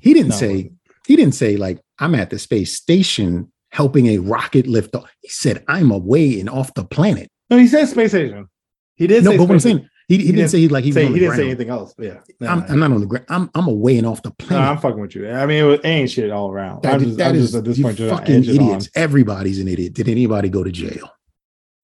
[0.00, 0.70] He didn't No, say,
[1.06, 5.10] he didn't say, like, I'm at the space station helping a rocket lift off.
[5.20, 7.28] He said, I'm away and off the planet.
[7.50, 8.48] No, he said space station.
[8.96, 9.24] He did.
[9.24, 11.06] no, say but what I'm saying, he, he, didn't, didn't say like he was say
[11.06, 11.94] he didn't say anything else.
[11.98, 13.26] Yeah, No, I'm, no, I'm not on the ground.
[13.28, 14.68] I'm I'm away and off the no, planet.
[14.68, 15.28] I'm fucking with you.
[15.30, 16.82] I mean, it ain't shit all around.
[16.82, 18.54] That I'm just, that I'm is- just at this point just fucking it on.
[18.54, 18.88] idiots.
[18.94, 19.94] Everybody's an idiot.
[19.94, 21.10] Did anybody go to jail?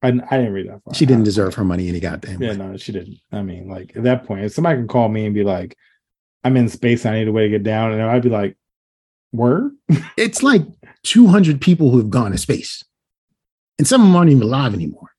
[0.02, 0.82] I, I didn't read that.
[0.84, 0.94] Far.
[0.94, 2.56] She didn't deserve her money any goddamn Yeah, way.
[2.56, 3.16] no, she didn't.
[3.32, 5.76] I mean, like at that point, if somebody can call me and be like,
[6.44, 7.04] "I'm in space.
[7.04, 8.56] I need a way to get down," and I'd be like,
[9.32, 9.72] "Word."
[10.16, 10.62] It's like
[11.04, 12.84] 200 people who have gone to space,
[13.78, 15.10] and some of them aren't even alive anymore.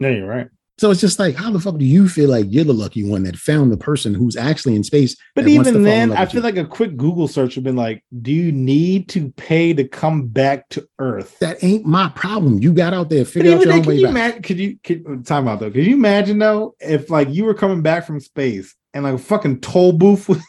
[0.00, 0.48] No, you're right.
[0.78, 3.22] So it's just like, how the fuck do you feel like you're the lucky one
[3.22, 5.16] that found the person who's actually in space?
[5.34, 6.42] But that wants to even then, I feel you?
[6.42, 9.88] like a quick Google search would have been like, "Do you need to pay to
[9.88, 12.58] come back to Earth?" that ain't my problem.
[12.60, 14.10] You got out there, figure out your then, own way you back.
[14.10, 14.42] imagine?
[14.42, 15.70] Could you could, uh, time out though?
[15.70, 19.18] Could you imagine though if like you were coming back from space and like a
[19.18, 20.42] fucking toll booth was,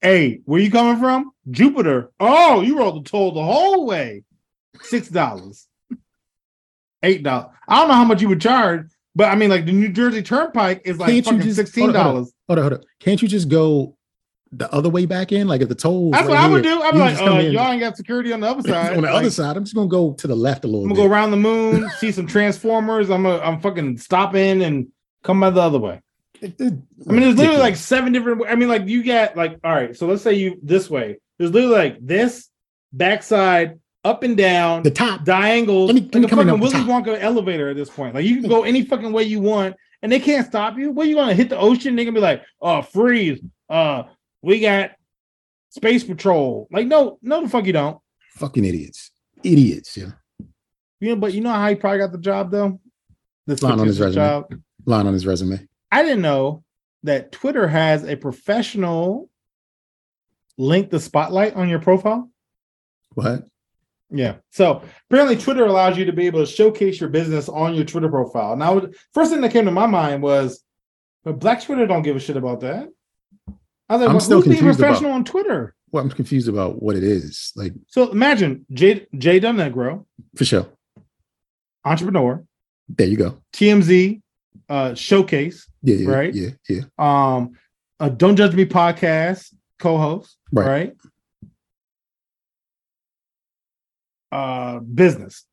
[0.00, 1.30] hey, where you coming from?
[1.50, 2.10] Jupiter.
[2.20, 4.24] Oh, you rolled the toll the whole way.
[4.82, 5.66] Six dollars,
[7.02, 7.48] eight dollars.
[7.68, 10.22] I don't know how much you would charge, but I mean, like the New Jersey
[10.22, 12.32] Turnpike is like just- sixteen hold on, hold dollars.
[12.48, 12.80] Hold on, hold on.
[13.00, 13.96] Can't you just go
[14.52, 15.46] the other way back in?
[15.48, 16.10] Like if the toll.
[16.12, 16.80] That's what I would do.
[16.82, 18.90] I'd be like, uh, y'all ain't got security on the other side.
[18.96, 20.90] on the Like, other side, I'm just gonna go to the left a little bit.
[20.92, 23.10] I'm gonna go around the moon, see some transformers.
[23.10, 24.88] I'm gonna, I'm fucking stop in and
[25.22, 26.00] come by the other way.
[26.42, 26.86] I mean,
[27.20, 28.42] there's literally like seven different.
[28.48, 29.96] I mean, like you get like, all right.
[29.96, 31.18] So let's say you this way.
[31.38, 32.48] There's literally like this
[32.92, 35.24] backside, up and down, the top.
[35.24, 36.74] diangles, Let me- let me like a fucking Willy.
[36.74, 38.14] Wonka elevator at this point.
[38.14, 40.90] Like you can go any fucking way you want, and they can't stop you.
[40.90, 41.96] What you gonna hit the ocean?
[41.96, 43.40] They gonna be like, oh, freeze.
[43.68, 44.04] Uh,
[44.42, 44.92] we got
[45.70, 46.68] space patrol.
[46.72, 47.98] Like, no, no, the fuck you don't.
[48.36, 49.10] Fucking idiots.
[49.44, 49.96] Idiots.
[49.96, 50.12] Yeah.
[51.00, 52.80] Know, but you know how he probably got the job though.
[53.46, 54.14] This Line on his resume.
[54.22, 54.54] job.
[54.84, 55.66] Line on his resume.
[55.92, 56.64] I didn't know
[57.02, 59.28] that Twitter has a professional
[60.58, 62.30] link the spotlight on your profile.
[63.14, 63.44] What?
[64.10, 64.36] Yeah.
[64.50, 68.08] So apparently Twitter allows you to be able to showcase your business on your Twitter
[68.08, 68.56] profile.
[68.56, 68.82] Now,
[69.14, 70.62] first thing that came to my mind was,
[71.24, 72.88] but Black Twitter don't give a shit about that.
[73.88, 75.74] I was like, I'm well, still who's being confused about- professional on Twitter?
[75.92, 77.52] Well, I'm confused about what it is.
[77.56, 80.68] Like So imagine Jay Jay Dunegro, for sure.
[81.84, 82.44] entrepreneur,
[82.88, 83.42] There you go.
[83.52, 84.20] TMZ,
[84.68, 85.96] uh, showcase, Yeah.
[85.96, 86.34] yeah Right?
[86.34, 86.50] Yeah.
[86.68, 86.82] Yeah.
[86.98, 87.52] um,
[87.98, 90.66] a Don't Judge Me podcast co-host, Right.
[90.66, 90.96] right?
[94.32, 95.44] Uh, business,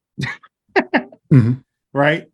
[1.33, 1.63] Mhm.
[1.93, 2.27] right?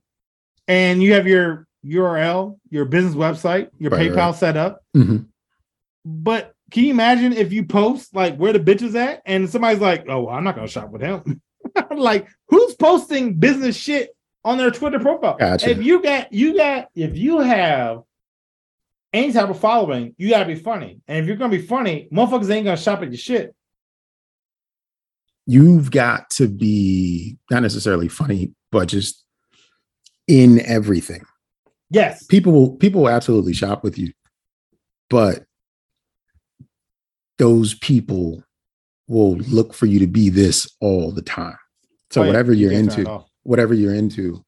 [0.67, 4.35] And you have your URL, your business website, your Right, PayPal right.
[4.35, 4.81] set up.
[4.95, 5.27] Mhm.
[6.03, 9.79] But can you imagine if you post like where the bitch is at, and somebody's
[9.81, 11.41] like, "Oh, well, I'm not gonna shop with him."
[11.97, 14.09] like, who's posting business shit
[14.45, 15.37] on their Twitter profile?
[15.37, 15.69] Gotcha.
[15.69, 18.03] If you got, you got, if you have
[19.13, 20.99] any type of following, you gotta be funny.
[21.07, 23.55] And if you're gonna be funny, motherfuckers ain't gonna shop at your shit.
[25.45, 29.23] You've got to be not necessarily funny, but just
[30.27, 31.25] in everything.
[31.89, 32.25] Yes.
[32.25, 34.13] People will people will absolutely shop with you,
[35.09, 35.45] but
[37.37, 38.43] those people
[39.07, 41.57] will look for you to be this all the time.
[42.09, 43.23] So Oh, yeah, whatever you you're into.
[43.43, 44.43] Whatever you're into,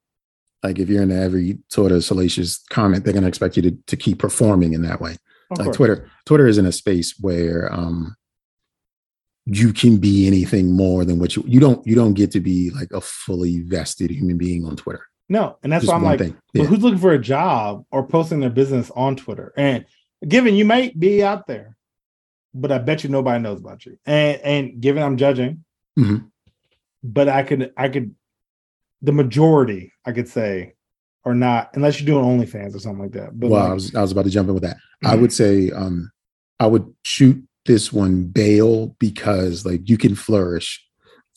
[0.62, 3.96] like if you're into every sort of salacious comment, they're gonna expect you to, to
[3.96, 5.16] keep performing in that way.
[5.50, 5.76] Of like course.
[5.76, 8.16] Twitter, Twitter is in a space where um
[9.44, 12.70] you can be anything more than what you you don't you don't get to be
[12.70, 15.06] like a fully vested human being on Twitter.
[15.28, 16.36] No, and that's Just why I'm like, thing.
[16.52, 16.66] but Yeah.
[16.66, 19.52] who's looking for a job or posting their business on Twitter?
[19.56, 19.84] And
[20.26, 21.76] given you might be out there,
[22.54, 23.98] but I bet you nobody knows about you.
[24.06, 25.64] And and given I'm judging,
[25.98, 26.26] Mhm.
[27.04, 28.14] but I could I could
[29.02, 30.74] the majority I could say
[31.24, 33.38] are not unless you're doing OnlyFans or something like that.
[33.38, 34.76] But well, like, I was I was about to jump in with that.
[35.04, 35.20] I Mhm.
[35.20, 36.10] would say um
[36.60, 40.82] I would shoot this one bail because like you can flourish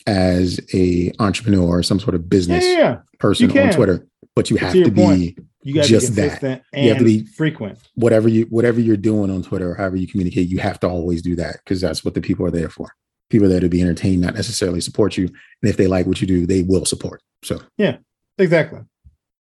[0.08, 2.98] as a entrepreneur or some sort of business yeah, yeah.
[3.20, 3.72] person on.
[3.74, 5.40] Twitter, but you have your to be point.
[5.64, 6.62] You to be Just that.
[6.72, 7.80] and You have to be- frequent.
[7.96, 11.22] whatever you whatever you're doing on Twitter or however you communicate, you have to always
[11.22, 12.94] do that because that's what the people are there for.
[13.30, 15.26] People there to be entertained, not necessarily support you.
[15.28, 17.22] And if they like what you do, they will support.
[17.44, 17.98] So yeah,
[18.38, 18.80] Exactly.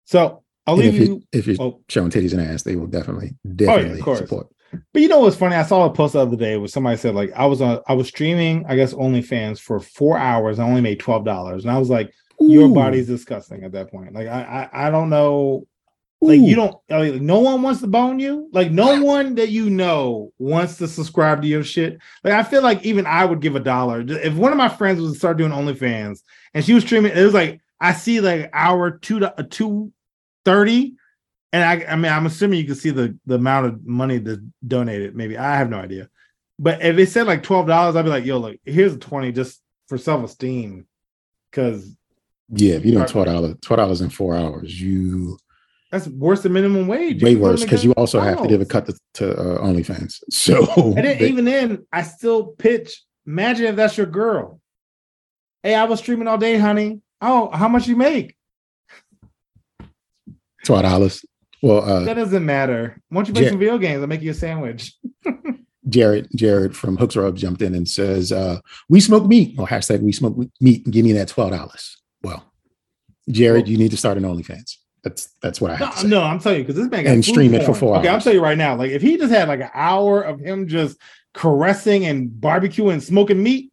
[0.06, 1.24] So I'll and leave if you.
[1.32, 4.20] if you're Oh, showing titties and ass, they will definitely oh, definitely course.
[4.20, 4.48] support.
[4.94, 5.56] but you know what's funny?
[5.56, 7.94] I saw a post the other day where somebody said like I was on I
[7.94, 10.60] was streaming I guess OnlyFans for four hours.
[10.60, 14.14] I only made twelve dollars, and I was like, your body's disgusting at that point.
[14.14, 15.66] Like I I, I don't know.
[16.22, 18.50] Like you don't like, no one wants to bone you.
[18.52, 21.98] Like no one that you know wants to subscribe to your shit.
[22.26, 25.00] Like I feel like even I would give a dollar if one of my friends
[25.00, 26.20] was to start doing OnlyFans
[26.54, 27.16] and she was streaming.
[27.16, 29.94] It was like I see like hour two to uh, two
[30.44, 30.96] thirty,
[31.54, 34.42] and I I mean I'm assuming you can see the the amount of money that's
[34.68, 35.16] donated.
[35.16, 36.10] Maybe I have no idea,
[36.60, 39.32] but if it said like twelve dollars, I'd be like, yo, look, here's a twenty
[39.32, 40.86] just for self esteem,
[41.50, 41.96] because
[42.50, 43.08] Yeah, if you Right.
[43.08, 45.38] twelve dollars, twelve dollars in four hours, you
[45.92, 47.24] that's worse than minimum wage.
[47.24, 50.20] way worse because you also have to give a cut to, to uh, OnlyFans.
[50.32, 53.04] So And then they- even then, I still pitch.
[53.26, 54.60] Imagine if that's your girl.
[55.64, 57.02] Hey, I was streaming all day, honey.
[57.22, 58.36] Oh, how much you make?
[60.66, 61.26] twelve dollars.
[61.62, 63.02] Well, uh, That doesn't matter.
[63.10, 64.02] Why don't you play Ja- some video games?
[64.02, 64.94] I'll make you a sandwich.
[65.90, 68.60] Jared Jared from Hooks Rub jumped in and says, uh,
[68.90, 70.90] "We smoke meat." Or hashtag We smoke meat.
[70.90, 71.98] Give me that twelve dollars.
[72.22, 72.46] Well,
[73.30, 74.76] Jared, you need to start an OnlyFans.
[75.04, 76.08] That's that's what I have No, to say.
[76.08, 78.20] no, I'm telling you because this man got And stream it for four Okay, I'm
[78.20, 78.76] telling you right now.
[78.76, 80.97] Like if he just had like an hour of him just
[81.34, 83.72] caressing and barbecuing and smoking meat,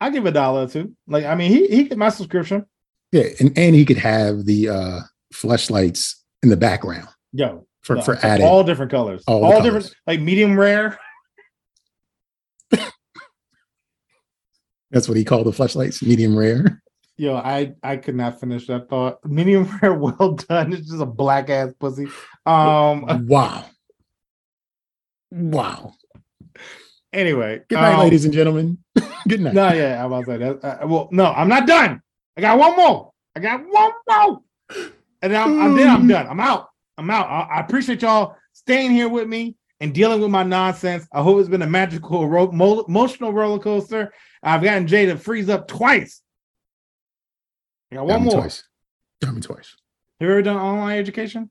[0.00, 0.94] I give a dollar or two.
[1.06, 2.64] Like I mean, he he get my subscription.
[3.12, 5.00] Yeah, and and he could have the uh,
[5.34, 8.44] fleshlights in the background Yo, for no, for added.
[8.44, 9.94] all different colors, all all, different, colors.
[10.06, 10.98] like medium rare.
[14.90, 16.82] That's what he called the fleshlights, medium rare.
[17.18, 19.24] Yo, I I could not finish that thought.
[19.24, 20.72] Medium rare, well done.
[20.72, 22.08] It's just a black ass pussy.
[22.44, 23.06] Um.
[23.26, 23.64] Wow,
[25.30, 25.94] wow.
[27.12, 28.78] Anyway, Good night, um, ladies and gentlemen.
[29.28, 29.54] Good night.
[29.54, 30.64] No, yeah, I'm about to say that.
[30.82, 32.02] Uh, well, no, I'm not done.
[32.36, 33.12] I got one more.
[33.34, 34.42] I got one more,
[35.22, 36.26] and then I'm, I'm then I'm done.
[36.28, 36.68] I'm out.
[36.98, 37.26] I'm out.
[37.26, 41.06] I, I appreciate y'all staying here with me and dealing with my nonsense.
[41.12, 44.12] I hope it's been a magical, ro- mo- emotional roller coaster.
[44.42, 46.22] I've gotten Jay to freeze up twice.
[47.92, 48.34] I got one more.
[48.34, 48.64] twice.
[49.22, 49.76] Got me twice.
[50.20, 51.50] Have you ever done online education?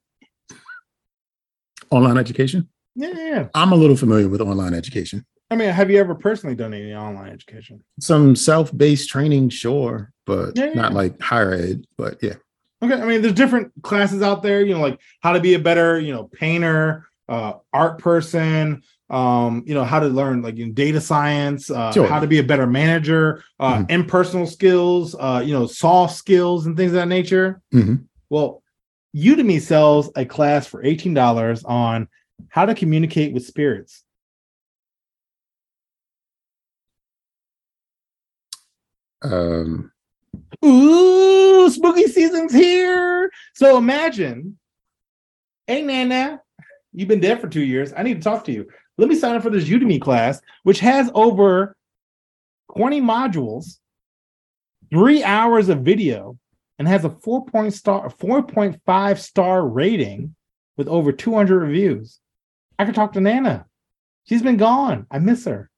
[1.92, 2.68] Online education.
[2.96, 3.48] Yeah, yeah, yeah.
[3.54, 5.26] I'm a little familiar with online education.
[5.52, 7.84] I mean, have you ever personally done any online education?
[8.00, 10.74] Some self-based training, sure, but Yeah, yeah.
[10.74, 11.86] not like higher ed.
[11.98, 12.34] But yeah,
[12.82, 14.64] Okay, I mean, there's different classes out there.
[14.66, 18.82] You know, like how to be a better, you know, painter, uh, art person.
[19.10, 22.08] Um, you know, how to learn like in data science, uh, Sure.
[22.08, 23.92] how to be a better manager, uh, Mhm.
[23.92, 27.62] impersonal skills, uh, you know, soft skills and things of that nature.
[27.72, 28.06] Mhm.
[28.32, 28.64] Well,
[29.16, 32.08] Udemy sells a class for eighteen dollars on
[32.50, 34.02] how to communicate with spirits.
[39.22, 39.92] um,
[40.64, 43.32] Ooh, spooky season's here.
[43.56, 44.58] So imagine,
[45.68, 46.42] hey Nana,
[46.94, 47.92] you've been dead for two years.
[47.96, 48.68] I need to talk to you.
[48.98, 51.76] Let me sign up for this Udemy class, which has over
[52.78, 53.80] 20 modules,
[54.90, 56.38] three hours of video,
[56.80, 60.36] and has a four point star, 4.5 star rating
[60.78, 62.20] with over 200 reviews.
[62.78, 63.66] I could talk to Nana.
[64.26, 65.08] She's been gone.
[65.12, 65.70] I miss her.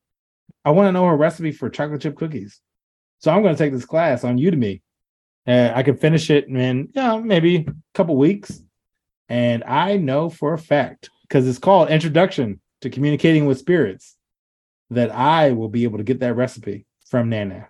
[0.63, 2.61] I want to know her recipe for chocolate chip cookies.
[3.19, 4.81] So I'm going to take this class on Udemy.
[5.47, 8.61] Uh, I can finish it in you know, maybe a couple weeks.
[9.29, 14.15] And I know for a fact, because it's called Introduction to Communicating with Spirits,
[14.89, 17.67] that I will be able to get that recipe from Nana.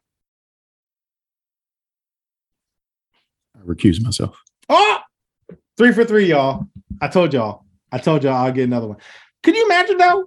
[3.55, 4.37] I recuse myself.
[4.69, 4.99] Oh,
[5.77, 6.67] three for three, y'all.
[7.01, 7.65] I told y'all.
[7.91, 8.97] I told y'all I'll get another one.
[9.43, 10.25] Can you imagine though?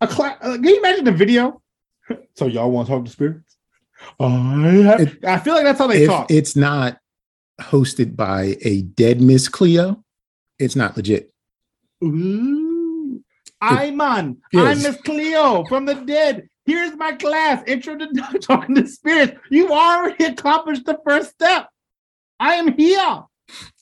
[0.00, 0.38] A class?
[0.40, 1.60] Uh, can you imagine the video?
[2.34, 3.56] so y'all want to talk to spirits?
[4.20, 6.30] It- I feel like that's how they talk.
[6.30, 6.98] it's not
[7.60, 10.02] hosted by a dead Miss Cleo,
[10.58, 11.32] it's not legit.
[12.04, 12.57] Ooh.
[13.60, 14.38] I'm on.
[14.52, 14.76] Yes.
[14.76, 16.48] I'm Miss Cleo from the dead.
[16.64, 19.38] Here's my class, Intro to Talking to Spirits.
[19.50, 21.68] You've already accomplished the first step.
[22.38, 23.22] I am here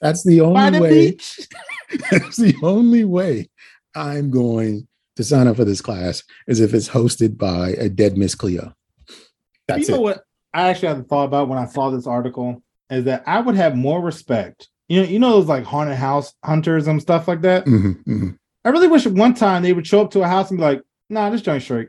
[0.00, 1.10] That's the only the way.
[1.10, 1.40] beach.
[2.10, 3.50] That's the only way
[3.94, 8.16] I'm going to sign up for this class is if it's hosted by a dead
[8.16, 8.72] Miss Cleo.
[9.66, 10.02] That's you know it.
[10.02, 10.22] what?
[10.54, 13.76] I actually had thought about when I saw this article is that I would have
[13.76, 14.68] more respect.
[14.88, 17.66] You know, you know those like haunted house hunters and stuff like that.
[17.66, 18.38] Mhm, mhm.
[18.66, 20.62] I really wish at one time they would show up to a house and be
[20.64, 21.88] like, "Nah, this joint's straight.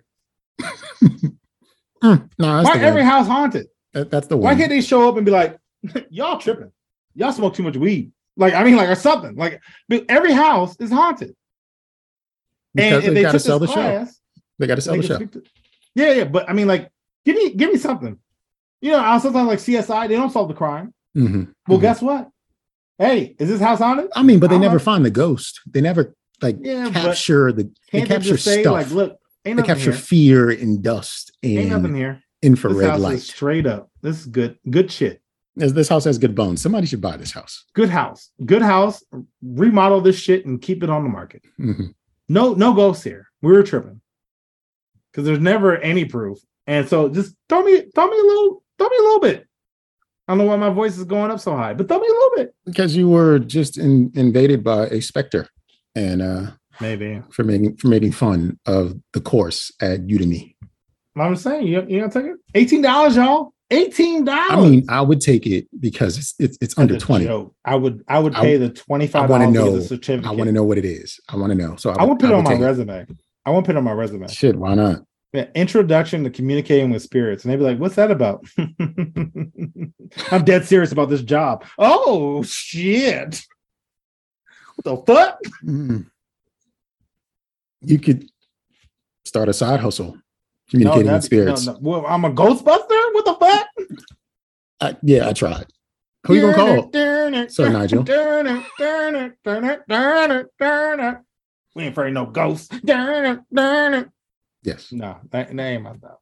[2.03, 3.09] Mm, no, Why every one.
[3.09, 3.67] house haunted?
[3.93, 4.57] That- that's the Why one.
[4.59, 5.57] can't they show up and be like,
[6.11, 6.71] y'all tripping?
[7.15, 8.11] Y'all smoke too much weed.
[8.35, 9.35] Like, I mean, like, or something.
[9.35, 9.59] Like,
[10.07, 11.35] every house is haunted.
[12.75, 14.07] Because if they got to sell the this show.
[14.59, 15.17] They got to sell the show.
[15.17, 15.43] to-
[15.95, 16.23] yeah, yeah.
[16.25, 16.91] But I mean, like,
[17.25, 18.19] give me, give me something.
[18.81, 20.93] You know, I sometimes like CSI, they don't solve the crime.
[21.15, 21.81] Mhm, Well, mhm.
[21.81, 22.29] guess what?
[22.99, 24.09] Hey, is this house haunted?
[24.15, 25.61] I mean, but they I don't never find the ghost.
[25.65, 27.71] They never like Yeah, capture the.
[27.91, 28.73] They capture say, stuff.
[28.73, 29.99] like, look, ain't they capture here.
[29.99, 32.13] fear and dust Ain't nothing and here.
[32.41, 33.19] This infrared light.
[33.21, 33.89] straight up.
[34.01, 35.21] This is good, good shit.
[35.55, 36.61] This, this house has good bones.
[36.61, 37.65] Somebody should buy this house.
[37.73, 38.29] Good house.
[38.45, 39.03] Good house.
[39.41, 41.41] Remodel this shit and keep it on the market.
[41.59, 41.95] Mhm.
[42.29, 43.25] No, no ghosts here.
[43.41, 44.01] We were tripping.
[45.11, 46.37] Because there's never any proof.
[46.67, 49.47] And so just throw me, throw me a little, throw me a little bit.
[50.27, 52.11] I don't know why my voice is going up so high, but throw me a
[52.11, 52.55] little bit.
[52.65, 55.47] Because you were just in, invaded by a specter,
[55.97, 57.21] and uh, Maybe.
[57.31, 60.55] for making for making fun of the course at Udemy.
[61.17, 62.37] I'm saying you, you gonna take it?
[62.53, 63.51] Eighteen dollars, y'all.
[63.71, 64.51] Eighteen dollars.
[64.51, 67.25] I mean, I would take it because it's it's, it's under twenty.
[67.25, 67.55] Joke.
[67.65, 70.29] I would I would I- pay the twenty five dollars get the certificate.
[70.29, 71.19] I want to know what it is.
[71.27, 71.75] I want to know.
[71.77, 73.07] So I, I would put it on my resume.
[73.45, 74.27] I want to put it on my resume.
[74.27, 75.01] Shit, why not?
[75.33, 77.43] Yeah, introduction to communicating with spirits.
[77.43, 78.45] And they'd be like, what's that about?
[80.31, 81.65] I'm dead serious about this job.
[81.77, 83.41] Oh shit.
[84.81, 85.39] What the fuck?
[85.63, 86.05] Mm.
[87.81, 88.29] You could
[89.25, 90.19] start a side hustle, No,
[90.69, 91.65] communicating with spirits.
[91.65, 91.79] no, no.
[91.81, 93.13] Well, I'm a ghostbuster?
[93.13, 93.67] What the fuck?
[94.81, 95.67] I- yeah, I tried.
[96.25, 96.91] Who you gonna call?
[97.49, 98.03] Sir Nigel.
[101.75, 102.69] We ain't afraid of no ghosts.
[102.83, 104.09] No,
[104.63, 104.89] Yes,
[105.31, 106.17] that, that ain't my stuff.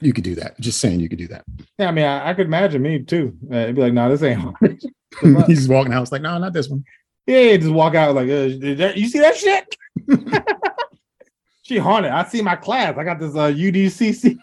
[0.00, 0.58] you could do that.
[0.60, 1.44] Just saying, you could do that.
[1.78, 3.34] Yeah, I mean, I, I could imagine me too.
[3.50, 4.54] Uh, it'd be like, no, this ain't hard.
[4.60, 5.46] Good luck.
[5.46, 6.02] He's walking out.
[6.02, 6.84] It's like, no, not this one.
[7.26, 8.42] Yeah, just walk out like, uh,
[8.94, 9.76] you see that shit?
[11.62, 12.12] she haunted.
[12.12, 12.96] I see my class.
[12.98, 14.36] I got this uh, UDCC.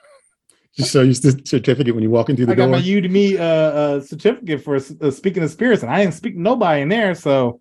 [0.75, 2.65] Just show you the certificate when you walk into the door.
[2.65, 6.13] I got my Udemy uh, uh, certificate for uh, speaking of spirits, and I didn't
[6.13, 7.59] speak to nobody in there, so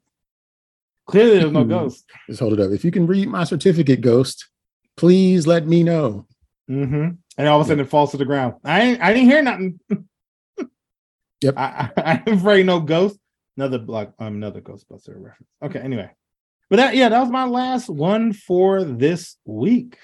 [1.07, 2.05] clearly there's no ghost.
[2.29, 2.71] Just hold it up.
[2.71, 4.49] If you can read my certificate, Ghost,
[4.97, 6.27] please let me know.
[6.68, 8.55] hmm And all of a sudden it falls to the ground.
[8.64, 9.81] I ain't, I didn't hear nothing.
[11.43, 11.55] Yep.
[11.59, 13.18] I, I, I'm afraid no ghost.
[13.57, 15.48] Another block, um, another Ghostbuster reference.
[15.62, 16.11] Okay, anyway.
[16.68, 19.98] But that yeah, that was my last one for this week.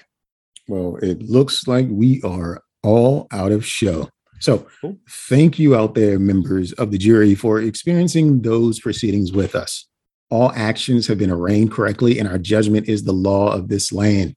[0.67, 4.09] Well, it looks like we are all out of show.
[4.39, 4.97] So, Cool.
[5.09, 9.87] thank you out there, members of the jury, for experiencing those proceedings with us.
[10.29, 14.35] All actions have been arraigned correctly, and our judgment is the law of this land.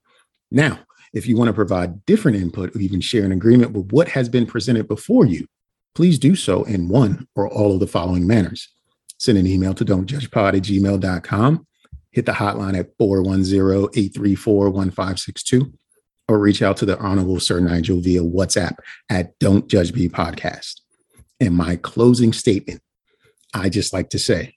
[0.51, 0.79] Now,
[1.13, 4.29] if you want to provide different input or even share an agreement with what has
[4.29, 5.47] been presented before you,
[5.95, 8.69] please do so in one or all of the following manners.
[9.21, 11.67] Send an email to don'tjudgepod at gmail.com,
[12.11, 15.73] hit the hotline at 410-834-1562,
[16.27, 18.77] or reach out to the Honorable Sir Nigel via WhatsApp
[19.11, 20.81] at Don't Judge Me Podcast.
[21.39, 22.81] And my closing statement,
[23.53, 24.55] I just like to say,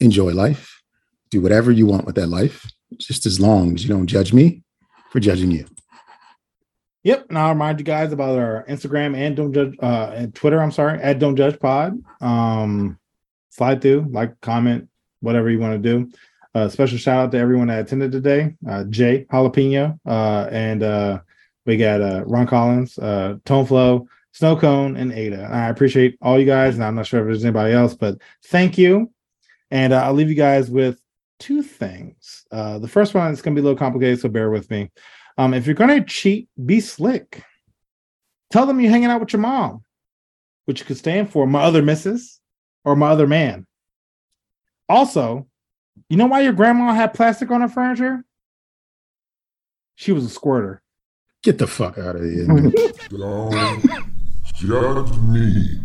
[0.00, 0.80] enjoy life,
[1.30, 4.62] do whatever you want with that life, just as long as you don't judge me
[5.10, 5.66] for judging you.
[7.02, 7.26] Yep.
[7.28, 10.72] And I'll remind you guys about our Instagram and don't judge uh and Twitter, I'm
[10.72, 12.02] sorry, at don't judge pod.
[12.20, 12.99] Um
[13.50, 14.88] slide through, like, comment,
[15.20, 16.10] whatever you want to do.
[16.52, 18.56] Uh special shout out to everyone that attended today.
[18.68, 21.20] Uh Jay Jalapeno, uh, and uh
[21.64, 25.42] we got uh Ron Collins, uh Tone Flow, Snow Cone, and Ada.
[25.42, 28.78] I appreciate all you guys, and I'm not sure if there's anybody else, but thank
[28.78, 29.12] you.
[29.70, 31.00] And uh, I'll leave you guys with
[31.38, 32.44] two things.
[32.50, 34.90] The first one is gonna be a little complicated, so bear with me.
[35.38, 37.44] Um, if you're gonna cheat, be slick.
[38.50, 39.84] Tell them you're hanging out with your mom,
[40.64, 42.39] which could stand for my other missus
[42.84, 43.66] or my other man.
[44.88, 45.46] Also,
[46.08, 48.24] you know why your grandma had plastic on her furniture?
[49.94, 50.82] She was a squirter.
[51.42, 52.46] Get the fuck out of here.
[53.10, 53.82] Don't
[54.54, 55.78] judge me.